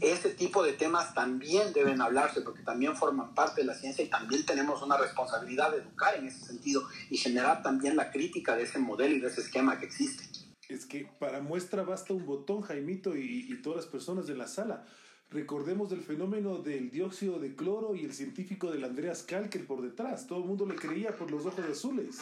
[0.00, 4.08] ese tipo de temas también deben hablarse porque también forman parte de la ciencia y
[4.08, 8.62] también tenemos una responsabilidad de educar en ese sentido y generar también la crítica de
[8.62, 10.24] ese modelo y de ese esquema que existe.
[10.68, 14.86] Es que para muestra basta un botón, Jaimito, y, todas las personas de la sala.
[15.28, 20.26] Recordemos del fenómeno del dióxido de cloro y el científico del Andreas Kalker por detrás.
[20.26, 22.18] Todo el mundo le creía por los ojos azules.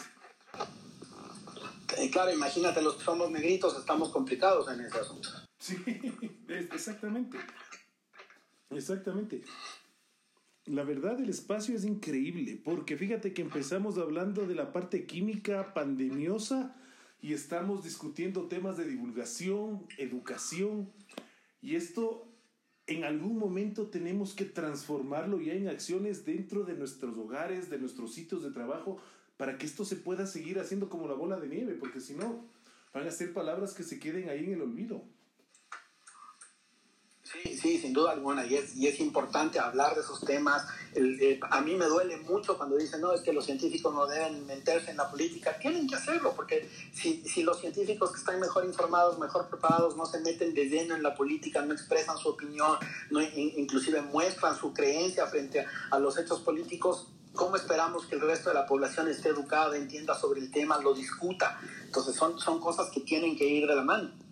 [1.97, 5.29] Eh, claro, imagínate, los que somos negritos estamos complicados en ese asunto.
[5.59, 5.77] Sí,
[6.71, 7.37] exactamente.
[8.69, 9.41] Exactamente.
[10.65, 15.73] La verdad del espacio es increíble, porque fíjate que empezamos hablando de la parte química
[15.73, 16.75] pandemiosa
[17.21, 20.91] y estamos discutiendo temas de divulgación, educación,
[21.61, 22.27] y esto
[22.85, 28.13] en algún momento tenemos que transformarlo ya en acciones dentro de nuestros hogares, de nuestros
[28.13, 28.99] sitios de trabajo,
[29.37, 32.45] para que esto se pueda seguir haciendo como la bola de nieve, porque si no,
[32.93, 35.03] van a ser palabras que se queden ahí en el olvido.
[37.31, 40.65] Sí, sí, sin duda alguna, y es, y es importante hablar de esos temas.
[40.95, 44.47] Eh, a mí me duele mucho cuando dicen, no, es que los científicos no deben
[44.47, 45.55] meterse en la política.
[45.59, 50.07] Tienen que hacerlo, porque si, si los científicos que están mejor informados, mejor preparados, no
[50.07, 52.79] se meten de lleno en la política, no expresan su opinión,
[53.11, 58.21] no, inclusive muestran su creencia frente a, a los hechos políticos, ¿cómo esperamos que el
[58.21, 61.59] resto de la población esté educada, entienda sobre el tema, lo discuta?
[61.85, 64.28] Entonces son, son cosas que tienen que ir de la mano.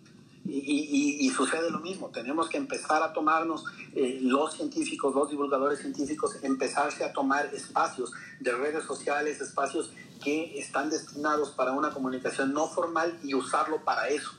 [0.50, 6.38] Y, sucede lo mismo, tenemos que empezar a tomarnos, eh, los científicos, los divulgadores científicos,
[6.42, 9.92] empezarse a tomar espacios de redes sociales, espacios
[10.24, 14.32] que están destinados para una comunicación no formal y usarlo para eso.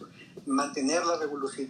[0.46, 1.18] Mantener la,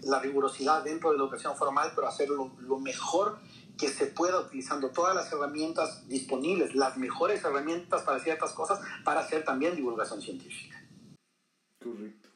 [0.05, 3.39] la rigurosidad dentro de la educación formal, pero hacerlo lo mejor
[3.77, 9.21] que se pueda utilizando todas las herramientas disponibles, las mejores herramientas para ciertas cosas, para
[9.21, 10.77] hacer también divulgación científica.
[11.83, 12.29] Correcto,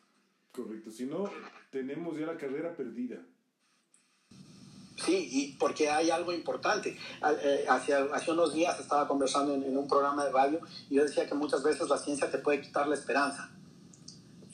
[0.53, 0.91] correcto.
[0.91, 1.25] Si no,
[1.73, 3.17] tenemos ya la carrera perdida.
[5.05, 6.97] Sí, y porque hay algo importante.
[7.43, 10.61] Eh, hace, hace unos días estaba conversando en, un programa de radio
[10.91, 13.51] y yo decía que muchas veces la ciencia te puede quitar la esperanza.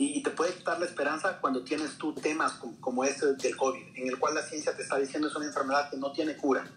[0.01, 3.83] Y, te puede quitar la esperanza cuando tienes tú temas como, como este del COVID,
[3.97, 6.71] en el cual la ciencia te está diciendo es una enfermedad que no tiene cura.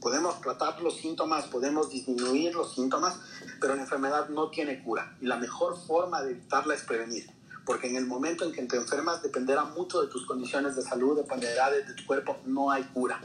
[0.00, 3.20] Podemos tratar los síntomas, podemos disminuir los síntomas,
[3.60, 5.14] pero la enfermedad no tiene cura.
[5.20, 7.37] Y la mejor forma de evitarla es prevenir
[7.68, 11.18] porque en el momento en que te enfermas dependerá mucho de tus condiciones de salud,
[11.18, 13.20] dependerá de, tu cuerpo, no hay cura.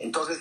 [0.00, 0.40] Entonces,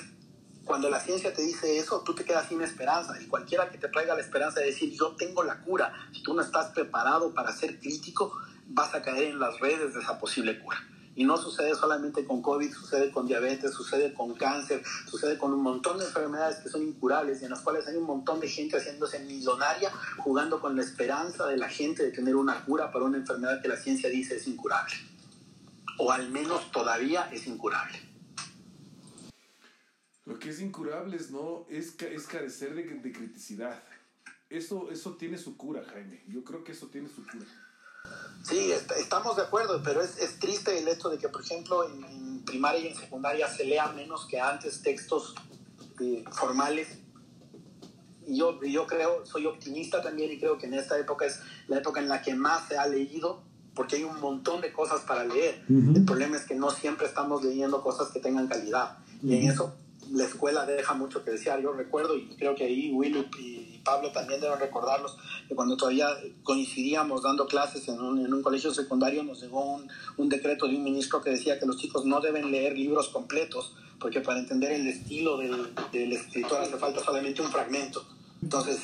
[0.66, 3.90] cuando la ciencia te dice eso, tú te quedas sin esperanza y cualquiera que te
[3.90, 7.52] traiga la esperanza de decir yo tengo la cura, si tú no estás preparado para
[7.52, 8.36] ser crítico,
[8.70, 10.80] vas a caer en las redes de esa posible cura.
[11.16, 15.62] Y no sucede solamente con COVID, sucede con diabetes, sucede con cáncer, sucede con un
[15.62, 18.78] montón de enfermedades que son incurables y en las cuales hay un montón de gente
[18.78, 23.18] haciéndose millonaria jugando con la esperanza de la gente de tener una cura para una
[23.18, 24.94] enfermedad que la ciencia dice es incurable.
[25.98, 28.00] O al menos todavía es incurable.
[30.26, 31.66] Lo que es incurable es, ¿no?
[31.70, 33.84] es, es carecer de, de criticidad.
[34.50, 36.24] Eso, eso tiene su cura, Jaime.
[36.28, 37.46] Yo creo que eso tiene su cura.
[38.44, 42.44] Sí, estamos de acuerdo, pero es, es, triste el hecho de que, por ejemplo, en,
[42.44, 45.36] primaria y en secundaria se lea menos que antes textos
[46.32, 47.00] formales.
[48.26, 51.78] Y yo, yo creo, soy optimista también y creo que en esta época es la
[51.78, 53.44] época en la que más se ha leído,
[53.76, 55.64] porque hay un montón de cosas para leer.
[55.70, 58.98] El problema es que no siempre estamos leyendo cosas que tengan calidad.
[59.24, 59.76] Y en eso
[60.12, 61.62] la escuela deja mucho que desear.
[61.62, 66.08] Yo recuerdo, y creo que ahí Willy y Pablo también deben recordarlos, que cuando todavía
[66.44, 70.76] coincidíamos dando clases en un, en un colegio secundario, nos llegó un, un, decreto de
[70.76, 74.72] un ministro que decía que los chicos no deben leer libros completos, porque para entender
[74.72, 78.04] el estilo del, del escritor hace falta solamente un fragmento.
[78.42, 78.80] Entonces,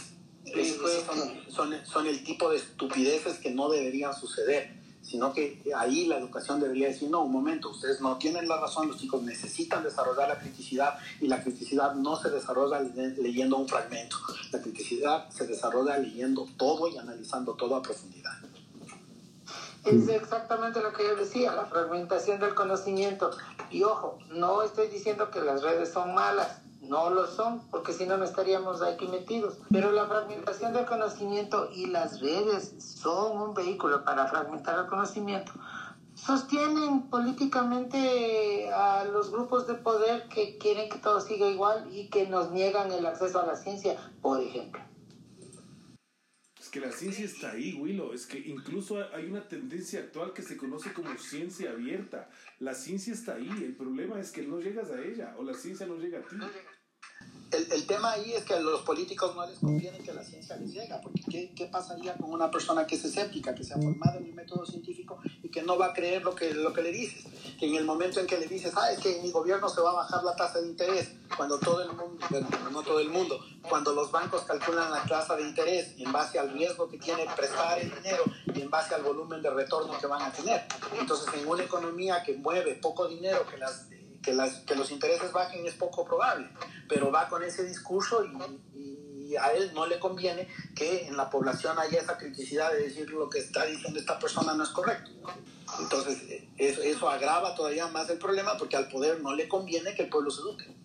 [1.05, 4.76] son, son, son el tipo de estupideces que no deberían suceder
[5.07, 8.89] sino que ahí la educación debería decir, no, un momento, ustedes no tienen la razón,
[8.89, 14.17] los chicos necesitan desarrollar la criticidad y la criticidad no se desarrolla leyendo un fragmento,
[14.51, 18.33] la criticidad se desarrolla leyendo todo y analizando todo a profundidad.
[19.85, 23.31] Es exactamente lo que yo decía, la fragmentación del conocimiento.
[23.71, 28.05] Y ojo, no estoy diciendo que las redes son malas, no lo son, porque si
[28.05, 29.59] no, no estaríamos aquí metidos.
[29.69, 35.51] Pero la fragmentación del conocimiento y las redes son un vehículo para fragmentar el conocimiento.
[36.15, 42.27] Sostienen políticamente a los grupos de poder que quieren que todo siga igual y que
[42.27, 44.81] nos niegan el acceso a la ciencia, por ejemplo.
[46.67, 48.11] Es que la ciencia está ahí, Willow.
[48.11, 52.29] Es que incluso hay una tendencia actual que se conoce como ciencia abierta.
[52.59, 53.49] La ciencia está ahí.
[53.63, 56.35] El problema es que no llegas a ella o la ciencia no llega a ti
[57.51, 60.71] el, el, tema ahí es que los políticos no les conviene que la ciencia les
[60.73, 64.19] llegue, porque ¿qué, ¿qué, pasaría con una persona que es escéptica, que se ha formado
[64.19, 66.91] en el método científico y que no va a creer lo que, lo que le
[66.91, 67.25] dices?
[67.59, 69.91] Que en el momento en que le dices, ah, es que mi gobierno se va
[69.91, 73.39] a bajar la tasa de interés, cuando todo el mundo, bueno, no todo el mundo,
[73.67, 77.79] cuando los bancos calculan la tasa de interés en base al riesgo que tiene prestar
[77.79, 78.23] el dinero
[78.53, 80.65] y en base al volumen de retorno que van a tener.
[80.99, 83.87] Entonces, en una economía que mueve poco dinero, que las
[84.27, 86.49] que, las, que los intereses bajen es poco probable,
[86.89, 91.77] pero va con ese discurso y, a él no le conviene que en la población
[91.77, 95.11] haya esa criticidad de decir lo que está diciendo esta persona no es correcto.
[95.79, 100.03] Entonces, eso, eso agrava todavía más el problema porque al poder no le conviene que
[100.03, 100.75] el pueblo se eduque.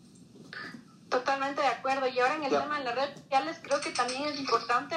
[1.09, 2.09] Totalmente de acuerdo.
[2.09, 4.97] Y ahora en el tema de las redes sociales creo que también es importante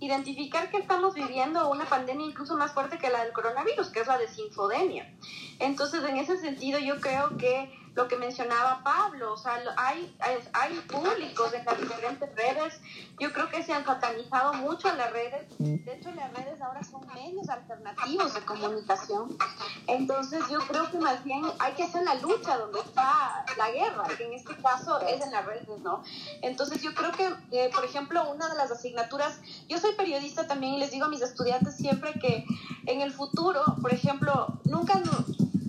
[0.00, 4.06] identificar que estamos viviendo una pandemia incluso más fuerte que la del coronavirus, que es
[4.06, 5.14] la desinfodemia.
[5.58, 10.14] Entonces, en ese sentido, yo creo que lo que mencionaba Pablo, o sea, hay,
[10.52, 12.78] hay, públicos en las diferentes redes,
[13.18, 17.06] yo creo que se han satanizado mucho las redes, de hecho las redes ahora son
[17.14, 19.38] medios alternativos de comunicación,
[19.86, 24.04] entonces yo creo que más bien hay que hacer la lucha donde está la guerra,
[24.16, 26.02] que en este caso es en las redes, ¿no?
[26.42, 30.74] Entonces yo creo que, eh, por ejemplo, una de las asignaturas, yo soy periodista también
[30.74, 32.44] y les digo a mis estudiantes siempre que
[32.84, 35.00] en el futuro, por ejemplo, nunca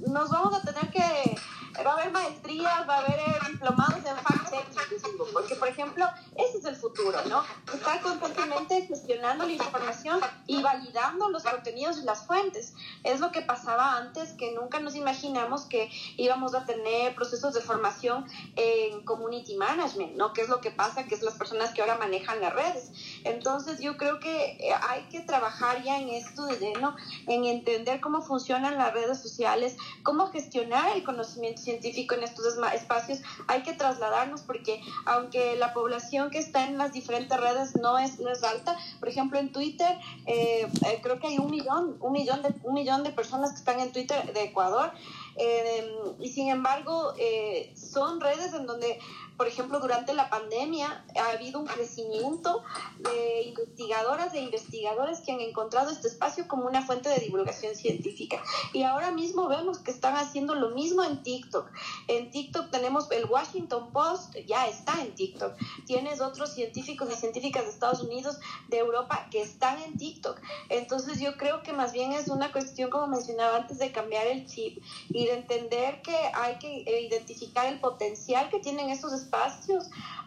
[0.07, 1.37] nos vamos a tener que
[1.83, 6.57] va a haber maestrías, va a haber eh, diplomados en fact-checking, porque, por ejemplo, ese
[6.59, 7.43] es el futuro, ¿no?
[7.73, 12.73] Estar constantemente gestionando la información y validando los contenidos y las fuentes.
[13.03, 17.61] Es lo que pasaba antes, que nunca nos imaginamos que íbamos a tener procesos de
[17.61, 18.25] formación
[18.55, 20.33] en community management, ¿no?
[20.33, 22.91] Que es lo que pasa, que es las personas que ahora manejan las redes.
[23.23, 26.95] Entonces, yo creo que eh, hay que trabajar ya en esto de, ¿no?
[27.27, 33.19] En entender cómo funcionan las redes sociales, cómo gestionar el conocimiento científico en estos espacios,
[33.47, 34.73] hay que trasladarnos porque
[35.05, 39.09] aunque la población que está en las diferentes redes no es, no es alta, por
[39.09, 39.93] ejemplo en Twitter
[40.25, 43.59] eh, eh, creo que hay un millón, un millón, de, un millón de personas que
[43.63, 44.91] están en Twitter de Ecuador
[45.37, 45.87] Eh,
[46.19, 48.99] y sin embargo, eh, son redes en donde
[49.37, 52.63] por ejemplo, durante la pandemia ha habido un crecimiento
[52.97, 58.41] de investigadoras e investigadores que han encontrado este espacio como una fuente de divulgación científica.
[58.73, 61.69] Y ahora mismo vemos que están haciendo lo mismo en TikTok.
[62.07, 65.53] En TikTok tenemos el Washington Post, ya está en TikTok.
[65.85, 68.39] Tienes otros científicos y científicas de Estados Unidos,
[68.69, 70.41] de Europa, que están en TikTok.
[70.69, 74.47] Entonces yo creo que más bien es una cuestión, como mencionaba antes, de cambiar el
[74.47, 79.26] chip y de entender que hay que identificar el potencial que tienen estos espacios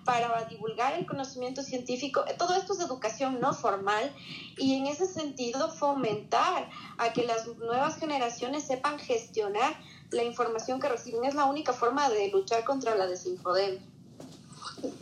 [0.04, 2.24] para divulgar el conocimiento científico.
[2.38, 4.12] Todo esto es educación no formal
[4.56, 6.68] y en ese sentido fomentar
[6.98, 9.74] a que las nuevas generaciones sepan gestionar
[10.10, 11.24] la información que reciben.
[11.24, 13.82] Es la única forma de luchar contra la desinfodemia.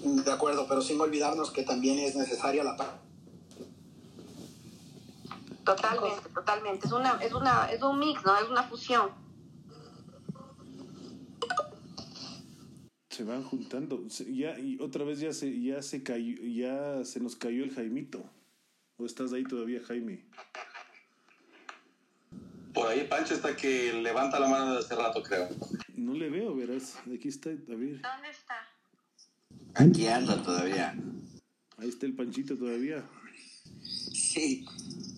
[0.02, 2.88] De acuerdo, pero sin olvidarnos que también es necesaria la paz.
[5.64, 6.86] Totalmente, totalmente.
[6.86, 8.36] Es una, es una, es un mix, ¿no?
[8.38, 9.10] Es una fusión.
[13.19, 14.07] Se van juntando.
[14.28, 18.23] Ya, y otra vez ya se, ya se cayó, ya se nos cayó el Jaimito.
[18.97, 20.24] ¿O estás ahí todavía, Jaime?
[22.73, 25.49] Por ahí Pancho está que levanta la mano de hace rato, creo.
[25.97, 26.97] No le veo, verás.
[27.12, 28.01] Aquí está, a ver.
[28.01, 28.55] ¿Dónde está?
[29.74, 30.95] Aquí anda todavía.
[31.77, 33.05] Ahí está el Panchito todavía.
[33.82, 34.65] Sí,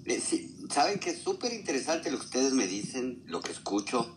[0.06, 0.56] eh, sí.
[0.70, 4.16] saben que es súper interesante lo que ustedes me dicen, lo que escucho.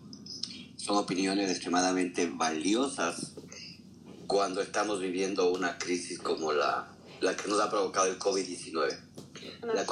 [0.77, 3.32] Son opiniones extremadamente valiosas
[4.33, 6.87] cuando estamos viviendo una crisis como la,
[7.21, 8.97] la que nos ha provocado el COVID-19.
[9.61, 9.85] La,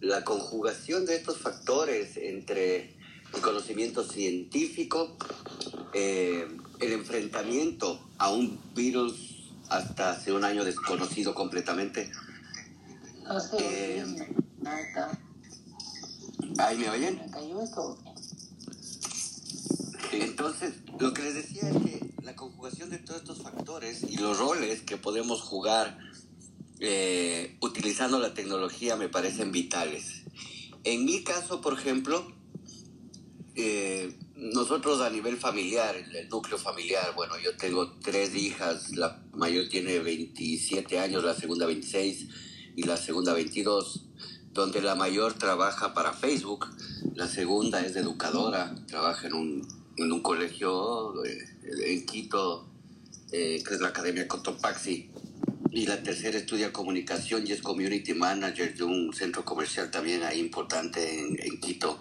[0.00, 2.94] la conjugación de estos factores entre
[3.34, 5.16] el conocimiento científico,
[5.94, 6.46] eh,
[6.78, 12.12] el enfrentamiento a un virus hasta hace un año desconocido completamente.
[13.58, 14.04] Eh,
[16.58, 17.18] ¿Ahí me oyen?
[20.12, 24.38] Entonces, lo que les decía es que la conjugación de todos estos factores y los
[24.38, 25.98] roles que podemos jugar
[26.80, 30.22] eh, utilizando la tecnología me parecen vitales.
[30.84, 32.32] En mi caso, por ejemplo,
[33.54, 39.68] eh, nosotros a nivel familiar, el, núcleo familiar, bueno, yo tengo tres hijas, la mayor
[39.68, 42.28] tiene 27 años, la segunda 26
[42.76, 44.06] y la segunda 22,
[44.52, 46.66] donde la mayor trabaja para Facebook,
[47.14, 51.38] la segunda es educadora, trabaja en un en un colegio eh,
[51.86, 52.68] en Quito,
[53.32, 55.10] eh, que es la Academia Cotopaxi.
[55.72, 60.40] Y la tercera estudia comunicación y es community manager de un centro comercial también ahí
[60.40, 62.00] importante en, en Quito.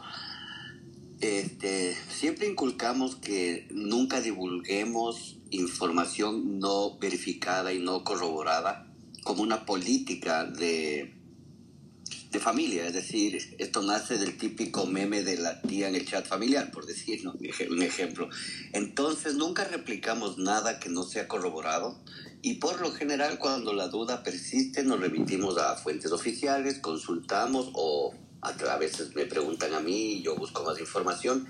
[1.22, 8.88] Este, siempre inculcamos que nunca divulguemos información no verificada y no corroborada
[9.24, 11.19] como una política de,
[12.32, 16.28] de familia, es decir, esto nace del típico meme de la tía en el chat
[16.28, 17.34] familiar, por decirlo,
[17.72, 18.30] un ejemplo.
[18.72, 22.00] Entonces nunca replicamos nada que no sea corroborado
[22.44, 28.14] y por lo general cuando la duda persiste nos remitimos a fuentes oficiales, consultamos o
[28.42, 31.48] a veces me preguntan a mí yo busco más información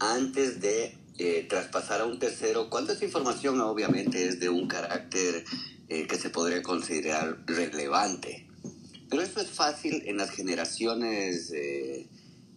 [0.00, 5.44] antes de eh, traspasar a un tercero cuando esa información obviamente es de un carácter
[5.88, 8.47] eh, que se podría considerar relevante
[9.10, 12.06] pero eso es fácil en las generaciones, eh,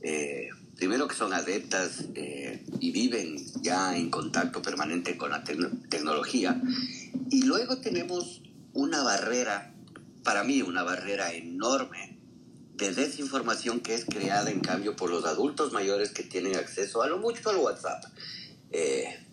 [0.02, 6.62] eh, primero que son adeptas eh, y viven ya en contacto permanente con la tecnología.
[7.30, 8.42] Y luego tenemos
[8.74, 9.74] una barrera,
[10.24, 12.18] para mí una barrera enorme
[12.76, 17.08] de desinformación que es creada en cambio por los adultos mayores que tienen acceso a
[17.08, 18.04] lo mucho al WhatsApp.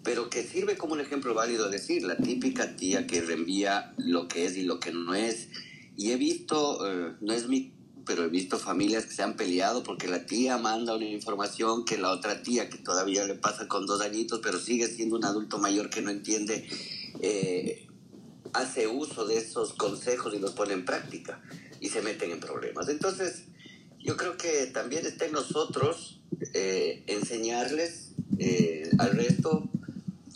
[0.03, 4.47] pero que sirve como un ejemplo válido decir, la típica tía que reenvía lo que
[4.47, 5.49] es y lo que no es,
[5.99, 7.75] y he visto, eh, no es mi,
[8.07, 11.99] pero he visto familias que se han peleado porque la tía manda una información que
[11.99, 15.59] la otra tía, que todavía le pasa con dos añitos, pero sigue siendo un adulto
[15.59, 16.69] mayor que no entiende,
[17.21, 17.89] eh,
[18.53, 21.43] hace uso de esos consejos y los pone en práctica
[21.81, 22.89] y se meten en problemas.
[22.89, 23.47] Entonces,
[23.99, 26.21] yo creo que también está en nosotros
[26.55, 28.13] eh, enseñarles
[28.99, 29.69] al resto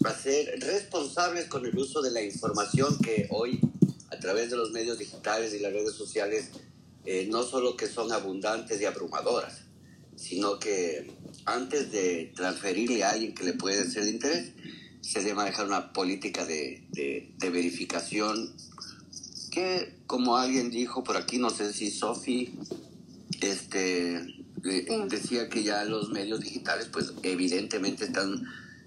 [0.05, 3.61] a ser responsables con el uso de la información que hoy
[4.23, 6.51] través de los medios digitales y las redes sociales,
[7.05, 9.63] eh, no solo que son abundantes y abrumadoras,
[10.15, 11.11] sino que
[11.45, 14.53] antes de transferirle a alguien que le puede ser de interés,
[15.01, 18.55] se debe manejar una política de, de, verificación
[19.51, 22.55] que, como alguien dijo por aquí, no sé si Sofi,
[23.41, 24.25] este,
[25.09, 28.45] decía que ya los medios digitales, pues evidentemente están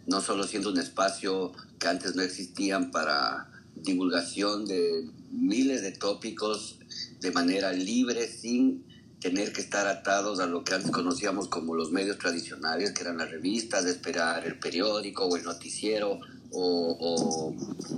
[0.08, 6.80] no solo siendo un espacio que antes no existían para divulgación de miles de tópicos
[7.20, 8.86] de manera libre, sin
[9.20, 13.18] tener que estar atados a lo que antes conocíamos como los medios tradicionales, que eran
[13.18, 16.20] las revistas, de esperar el periódico o el noticiero
[16.52, 17.54] o,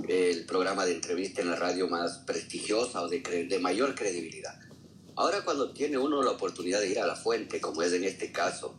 [0.08, 4.58] el programa de entrevista en la radio más prestigiosa o de, de mayor credibilidad.
[5.16, 8.32] Ahora cuando tiene uno la oportunidad de ir a la fuente, como es en este
[8.32, 8.78] caso,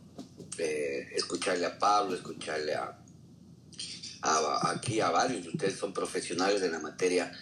[0.58, 2.98] eh, escucharle a Pablo, escucharle a,
[4.22, 7.32] aquí a varios de ustedes son profesionales de la materia,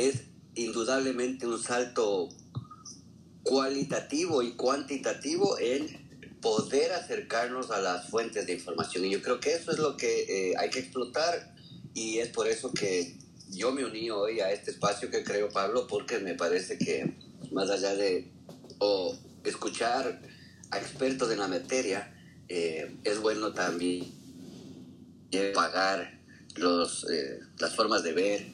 [0.00, 0.22] es
[0.54, 2.28] indudablemente un salto
[3.42, 6.08] cualitativo y cuantitativo en
[6.40, 9.04] poder acercarnos a las fuentes de información.
[9.04, 11.54] Y yo creo que eso es lo que eh, hay que explotar
[11.94, 13.16] y es por eso que
[13.50, 17.14] yo me uní hoy a este espacio que creo, Pablo, porque me parece que
[17.50, 18.30] más allá de
[19.44, 20.20] escuchar
[20.70, 22.14] a expertos en la materia,
[22.48, 24.06] eh, es bueno también
[25.54, 26.20] pagar
[26.56, 28.46] los, eh, las formas de ver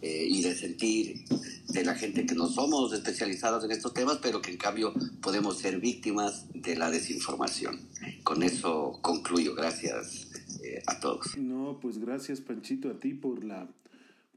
[0.00, 1.24] y de sentir
[1.68, 5.58] de la gente que no somos especializados en estos temas, pero que en cambio podemos
[5.58, 7.78] ser víctimas de la desinformación.
[8.22, 9.54] Con eso concluyo.
[9.54, 10.28] Gracias
[10.62, 11.36] eh, a todos.
[11.36, 13.68] No, pues gracias Panchito a ti por la,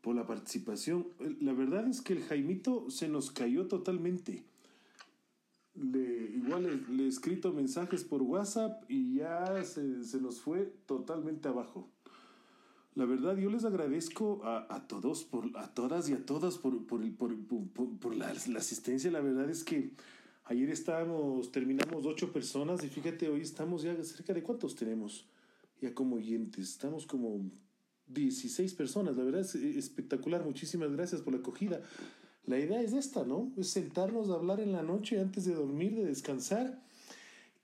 [0.02, 1.08] por la participación.
[1.40, 4.44] La verdad es que el Jaimito se nos cayó totalmente.
[5.74, 11.48] Le, igual le, he escrito mensajes por WhatsApp y ya se, se nos fue totalmente
[11.48, 11.88] abajo.
[12.96, 16.86] La verdad, yo les agradezco a, a todos, por, a todas y a todas por,
[16.86, 17.38] por, por,
[18.00, 19.10] por la, la, asistencia.
[19.12, 19.92] La verdad es que
[20.44, 25.26] ayer estábamos, terminamos ocho personas y fíjate, hoy estamos ya cerca de cuántos tenemos
[25.80, 26.70] ya como oyentes.
[26.70, 27.40] Estamos como
[28.08, 29.16] 16 personas.
[29.16, 30.44] La verdad es espectacular.
[30.44, 31.82] Muchísimas gracias por la acogida.
[32.46, 33.54] La idea es esta, ¿no?
[33.56, 36.82] Es sentarnos a hablar en la noche antes de dormir, de descansar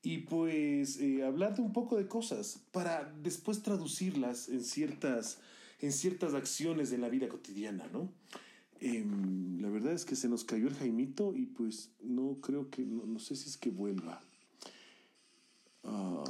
[0.03, 5.39] y pues eh, hablar de un poco de cosas para después traducirlas en ciertas,
[5.81, 8.09] en ciertas acciones de la vida cotidiana, ¿no?
[8.79, 12.83] Em, la verdad es que se nos cayó el Jaimito y pues no creo que,
[12.83, 14.21] no, sé si es que vuelva.
[15.83, 16.23] Ah.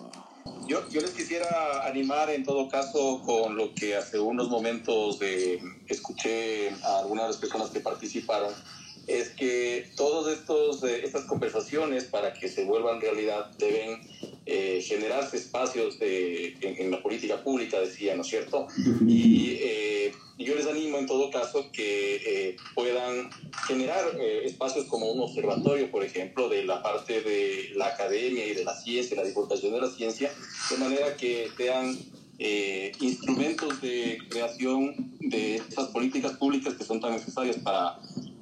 [0.68, 5.62] Yo, yo les quisiera animar en todo caso con lo que hace unos momentos de,
[5.88, 8.54] escuché a algunas de las personas que participaron
[9.08, 10.38] es que todas
[10.84, 14.02] eh, estas conversaciones, para que se vuelvan realidad, deben
[14.46, 18.68] eh, generarse espacios de, en, la política pública, decía, ¿no es cierto?
[19.08, 23.30] Y eh, yo les animo en todo caso que puedan
[23.66, 24.06] generar
[24.44, 28.76] espacios como un observatorio, por ejemplo, de la parte de la academia y de la
[28.76, 30.32] ciencia, la divulgación de la ciencia,
[30.70, 31.98] de manera que sean
[33.00, 37.98] instrumentos de creación de esas políticas públicas que son tan necesarias para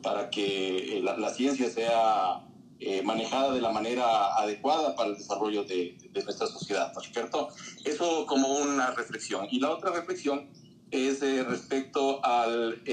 [0.06, 2.46] para que eh, la, ciencia sea
[2.80, 7.50] eh, manejada de la manera adecuada para el desarrollo de, nuestra sociedad, ¿no es cierto?
[7.84, 9.48] Eso como una reflexión.
[9.50, 10.48] Y la otra reflexión
[10.92, 12.84] es eh, respecto al,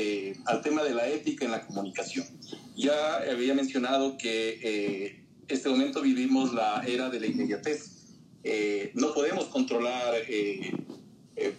[0.46, 2.26] al, tema de la ética en la comunicación.
[2.76, 7.90] Ya había mencionado que en este momento vivimos la era de la inmediatez.
[8.94, 10.14] no podemos controlar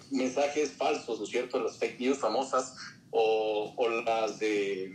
[0.10, 1.62] mensajes falsos, ¿no es cierto?
[1.62, 2.76] Las fake news famosas
[3.12, 4.92] o, o las de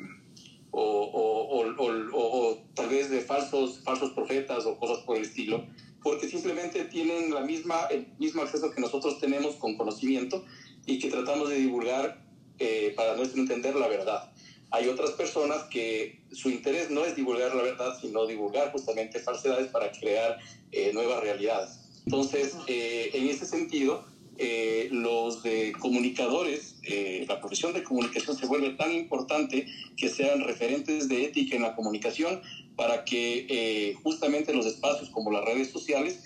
[0.71, 5.67] o, o, tal vez de falsos, falsos profetas o cosas por el estilo,
[6.03, 10.45] porque simplemente tienen la misma, el mismo acceso que nosotros tenemos con conocimiento
[10.87, 12.25] y que tratamos de divulgar
[12.59, 14.33] eh, para nuestro entender la verdad.
[14.71, 19.69] Hay otras personas que su interés no es divulgar la verdad, sino divulgar justamente falsedades
[19.69, 20.39] para crear
[20.73, 22.03] eh, nuevas realidades.
[22.05, 24.05] Entonces, eh, en ese sentido,
[24.41, 25.43] eh, los
[25.81, 29.67] comunicadores, eh, la profesión de comunicación se vuelve tan importante
[29.97, 32.41] que sean referentes de ética en la comunicación
[32.77, 36.23] para que eh, justamente los espacios como las redes sociales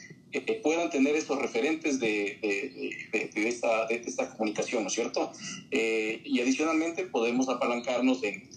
[0.63, 2.39] puedan tener esos referentes de,
[3.13, 5.31] de, esta, de, esta, comunicación, ¿no es cierto?
[5.71, 8.49] y adicionalmente podemos apalancarnos en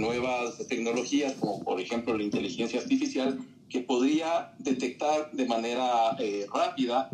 [0.00, 3.38] nuevas tecnologías como por ejemplo la inteligencia artificial
[3.68, 6.16] que podría detectar de manera
[6.52, 7.10] rápida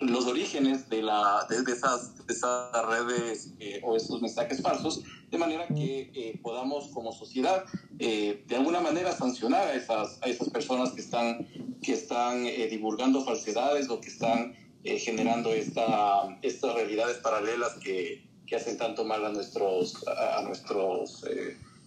[0.00, 5.38] los orígenes de, la, de, esas, de esas, redes eh, o esos mensajes falsos, de
[5.38, 7.64] manera que eh, podamos como sociedad
[7.98, 11.46] eh, de alguna manera sancionar a esas, a esas personas que están,
[11.82, 14.54] que están divulgando falsedades o que están
[14.84, 21.24] generando esta, estas realidades paralelas que, que, hacen tanto mal a nuestros, a, nuestros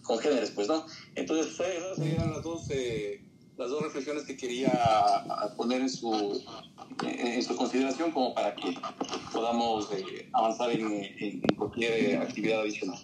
[0.02, 0.84] congéneres, pues, ¿no?
[1.14, 2.68] Entonces, esas serían las dos
[3.60, 4.72] las dos reflexiones que quería
[5.54, 6.42] poner en su,
[7.02, 8.74] en su consideración como para que
[9.34, 12.98] podamos eh, avanzar en, cualquier actividad adicional.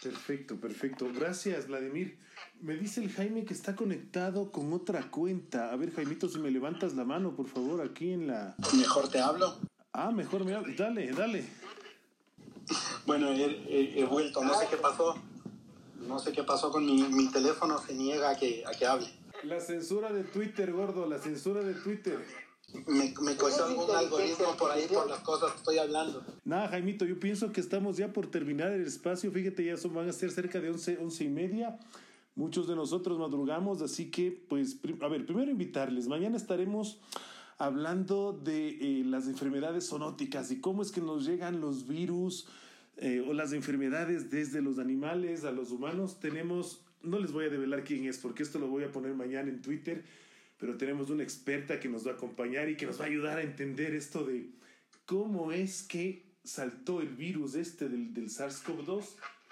[0.00, 1.08] Perfecto, perfecto.
[1.12, 2.20] Gracias, Vladimir.
[2.60, 5.72] Me dice el Jaime que está conectado con otra cuenta.
[5.72, 8.54] A ver, Jaimito, si me levantas la mano, por favor, aquí en la...
[8.74, 9.56] Mejor te hablo.
[9.92, 10.72] Ah, mejor me hablo.
[10.78, 11.44] Dale, dale.
[13.06, 15.16] Bueno, he, he vuelto, no sé qué pasó.
[15.98, 19.23] No sé qué pasó con mi, mi teléfono, se niega a que, a que hable.
[19.46, 22.18] La censura de Twitter, gordo, la censura de Twitter.
[22.86, 26.24] Me, me cogió algún algoritmo por ahí por las cosas que estoy hablando.
[26.44, 29.30] Nada, Jaimito, yo pienso que estamos ya por terminar el espacio.
[29.30, 31.78] Fíjate, ya son, van a ser cerca de once, once y media.
[32.34, 36.08] Muchos de nosotros madrugamos, así que, pues, a ver, primero invitarles.
[36.08, 37.00] Mañana estaremos
[37.58, 42.48] hablando de eh, las enfermedades zoonóticas y cómo es que nos llegan los virus
[42.96, 46.18] eh, o las enfermedades desde los animales a los humanos.
[46.18, 49.48] Tenemos, no les voy a develar quién es, porque esto lo voy a poner mañana
[49.48, 50.04] en Twitter,
[50.58, 53.38] pero tenemos una experta que nos va a acompañar y que nos va a ayudar
[53.38, 54.50] a entender esto de
[55.06, 59.04] cómo es que saltó el virus este del, del SARS-CoV-2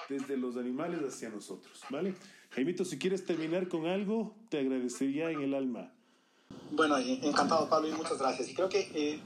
[0.08, 2.14] desde los animales hacia nosotros, ¿vale?
[2.50, 5.90] Jaimito, si quieres terminar con algo, te agradecería en el alma.
[6.70, 8.48] Bueno, encantado Pablo y muchas gracias.
[8.50, 9.20] Y creo que eh,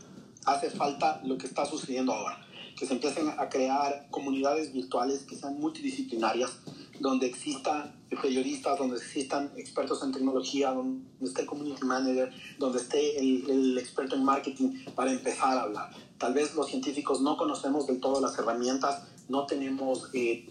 [0.45, 2.45] hace falta lo que está sucediendo ahora,
[2.79, 6.61] que se empiecen a crear comunidades virtuales que sean multidisciplinarias,
[7.01, 13.19] donde existan periodistas, donde existan expertos en tecnología, donde esté el community manager, donde esté
[13.19, 15.91] el, el experto en marketing para empezar a hablar.
[16.19, 20.49] Tal vez los científicos no conocemos del todo las herramientas no tenemos eh,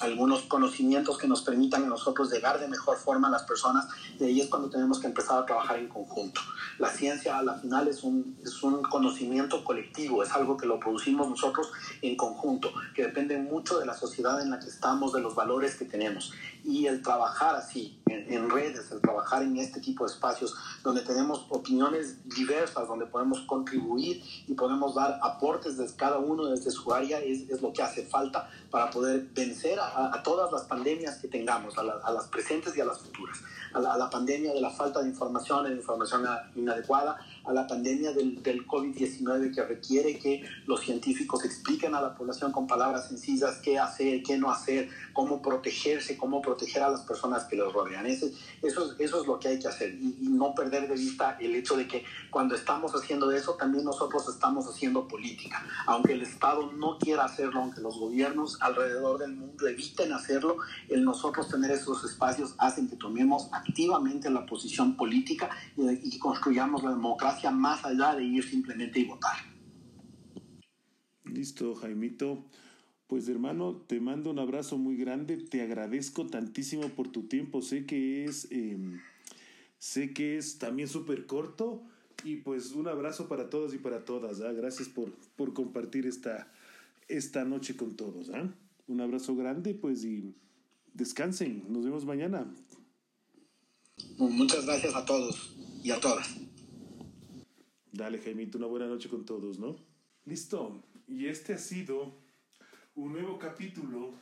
[0.00, 3.86] algunos conocimientos que nos permitan a nosotros llegar de mejor forma a las personas
[4.18, 6.40] y ahí es cuando tenemos que empezar a trabajar en conjunto.
[6.78, 10.80] La ciencia a la final es un, es un conocimiento colectivo, es algo que lo
[10.80, 11.70] producimos nosotros
[12.02, 15.76] en conjunto, que depende mucho de la sociedad en la que estamos, de los valores
[15.76, 16.32] que tenemos
[16.64, 21.46] y el trabajar así, en, redes, el trabajar en este tipo de espacios donde tenemos
[21.48, 27.18] opiniones diversas, donde podemos contribuir y podemos dar aportes desde cada uno desde su área,
[27.18, 31.78] es, es lo que hace falta para poder vencer a, todas las pandemias que tengamos,
[31.78, 33.38] a, a, las presentes y a las futuras.
[33.72, 37.16] A la, a la, pandemia de la falta de información, de información inadecuada,
[37.46, 42.52] a la pandemia del, del COVID-19 que requiere que los científicos expliquen a la población
[42.52, 47.44] con palabras sencillas qué hacer, qué no hacer, cómo protegerse, cómo proteger a las personas
[47.44, 48.04] que los rodean.
[48.04, 51.38] Ese, eso, eso es lo que hay que hacer y, y no perder de vista
[51.40, 52.04] el hecho de que
[52.36, 55.64] cuando estamos haciendo eso, también nosotros estamos haciendo política.
[55.86, 60.58] Aunque el Estado no quiera hacerlo, aunque los gobiernos alrededor del mundo eviten hacerlo,
[60.90, 65.48] el nosotros tener esos espacios hacen que tomemos activamente la posición política
[65.78, 69.36] y, construyamos la democracia más allá de ir simplemente y votar.
[71.24, 72.44] Listo, Jaimito.
[73.06, 77.86] Pues hermano, te mando un abrazo muy grande, te agradezco tantísimo por tu tiempo, sé
[77.86, 78.76] que es, eh,
[79.78, 81.82] sé que es también súper corto
[82.24, 84.52] y pues un abrazo para todos y para todas, ¿ah?
[84.52, 86.50] gracias por, por compartir esta,
[87.08, 88.30] esta noche con todos.
[88.30, 88.52] ¿ah?
[88.88, 90.34] Un abrazo grande, pues y
[90.94, 91.64] descansen.
[91.68, 92.46] Nos vemos mañana.
[94.18, 96.36] Muchas gracias a todos y a todas.
[97.92, 99.76] Dale, Jaimito, una buena noche con todos, ¿no?
[100.24, 100.82] Listo.
[101.08, 102.12] Y este ha sido
[102.94, 104.12] un nuevo capítulo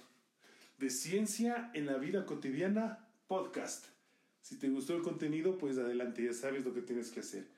[0.78, 3.86] de Ciencia en la Vida Cotidiana podcast.
[4.42, 7.48] Si te gustó el contenido, pues adelante, ya sabes lo que tienes que hacer.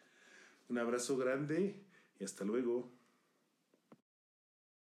[0.68, 1.84] Un abrazo grande
[2.18, 2.95] y hasta luego.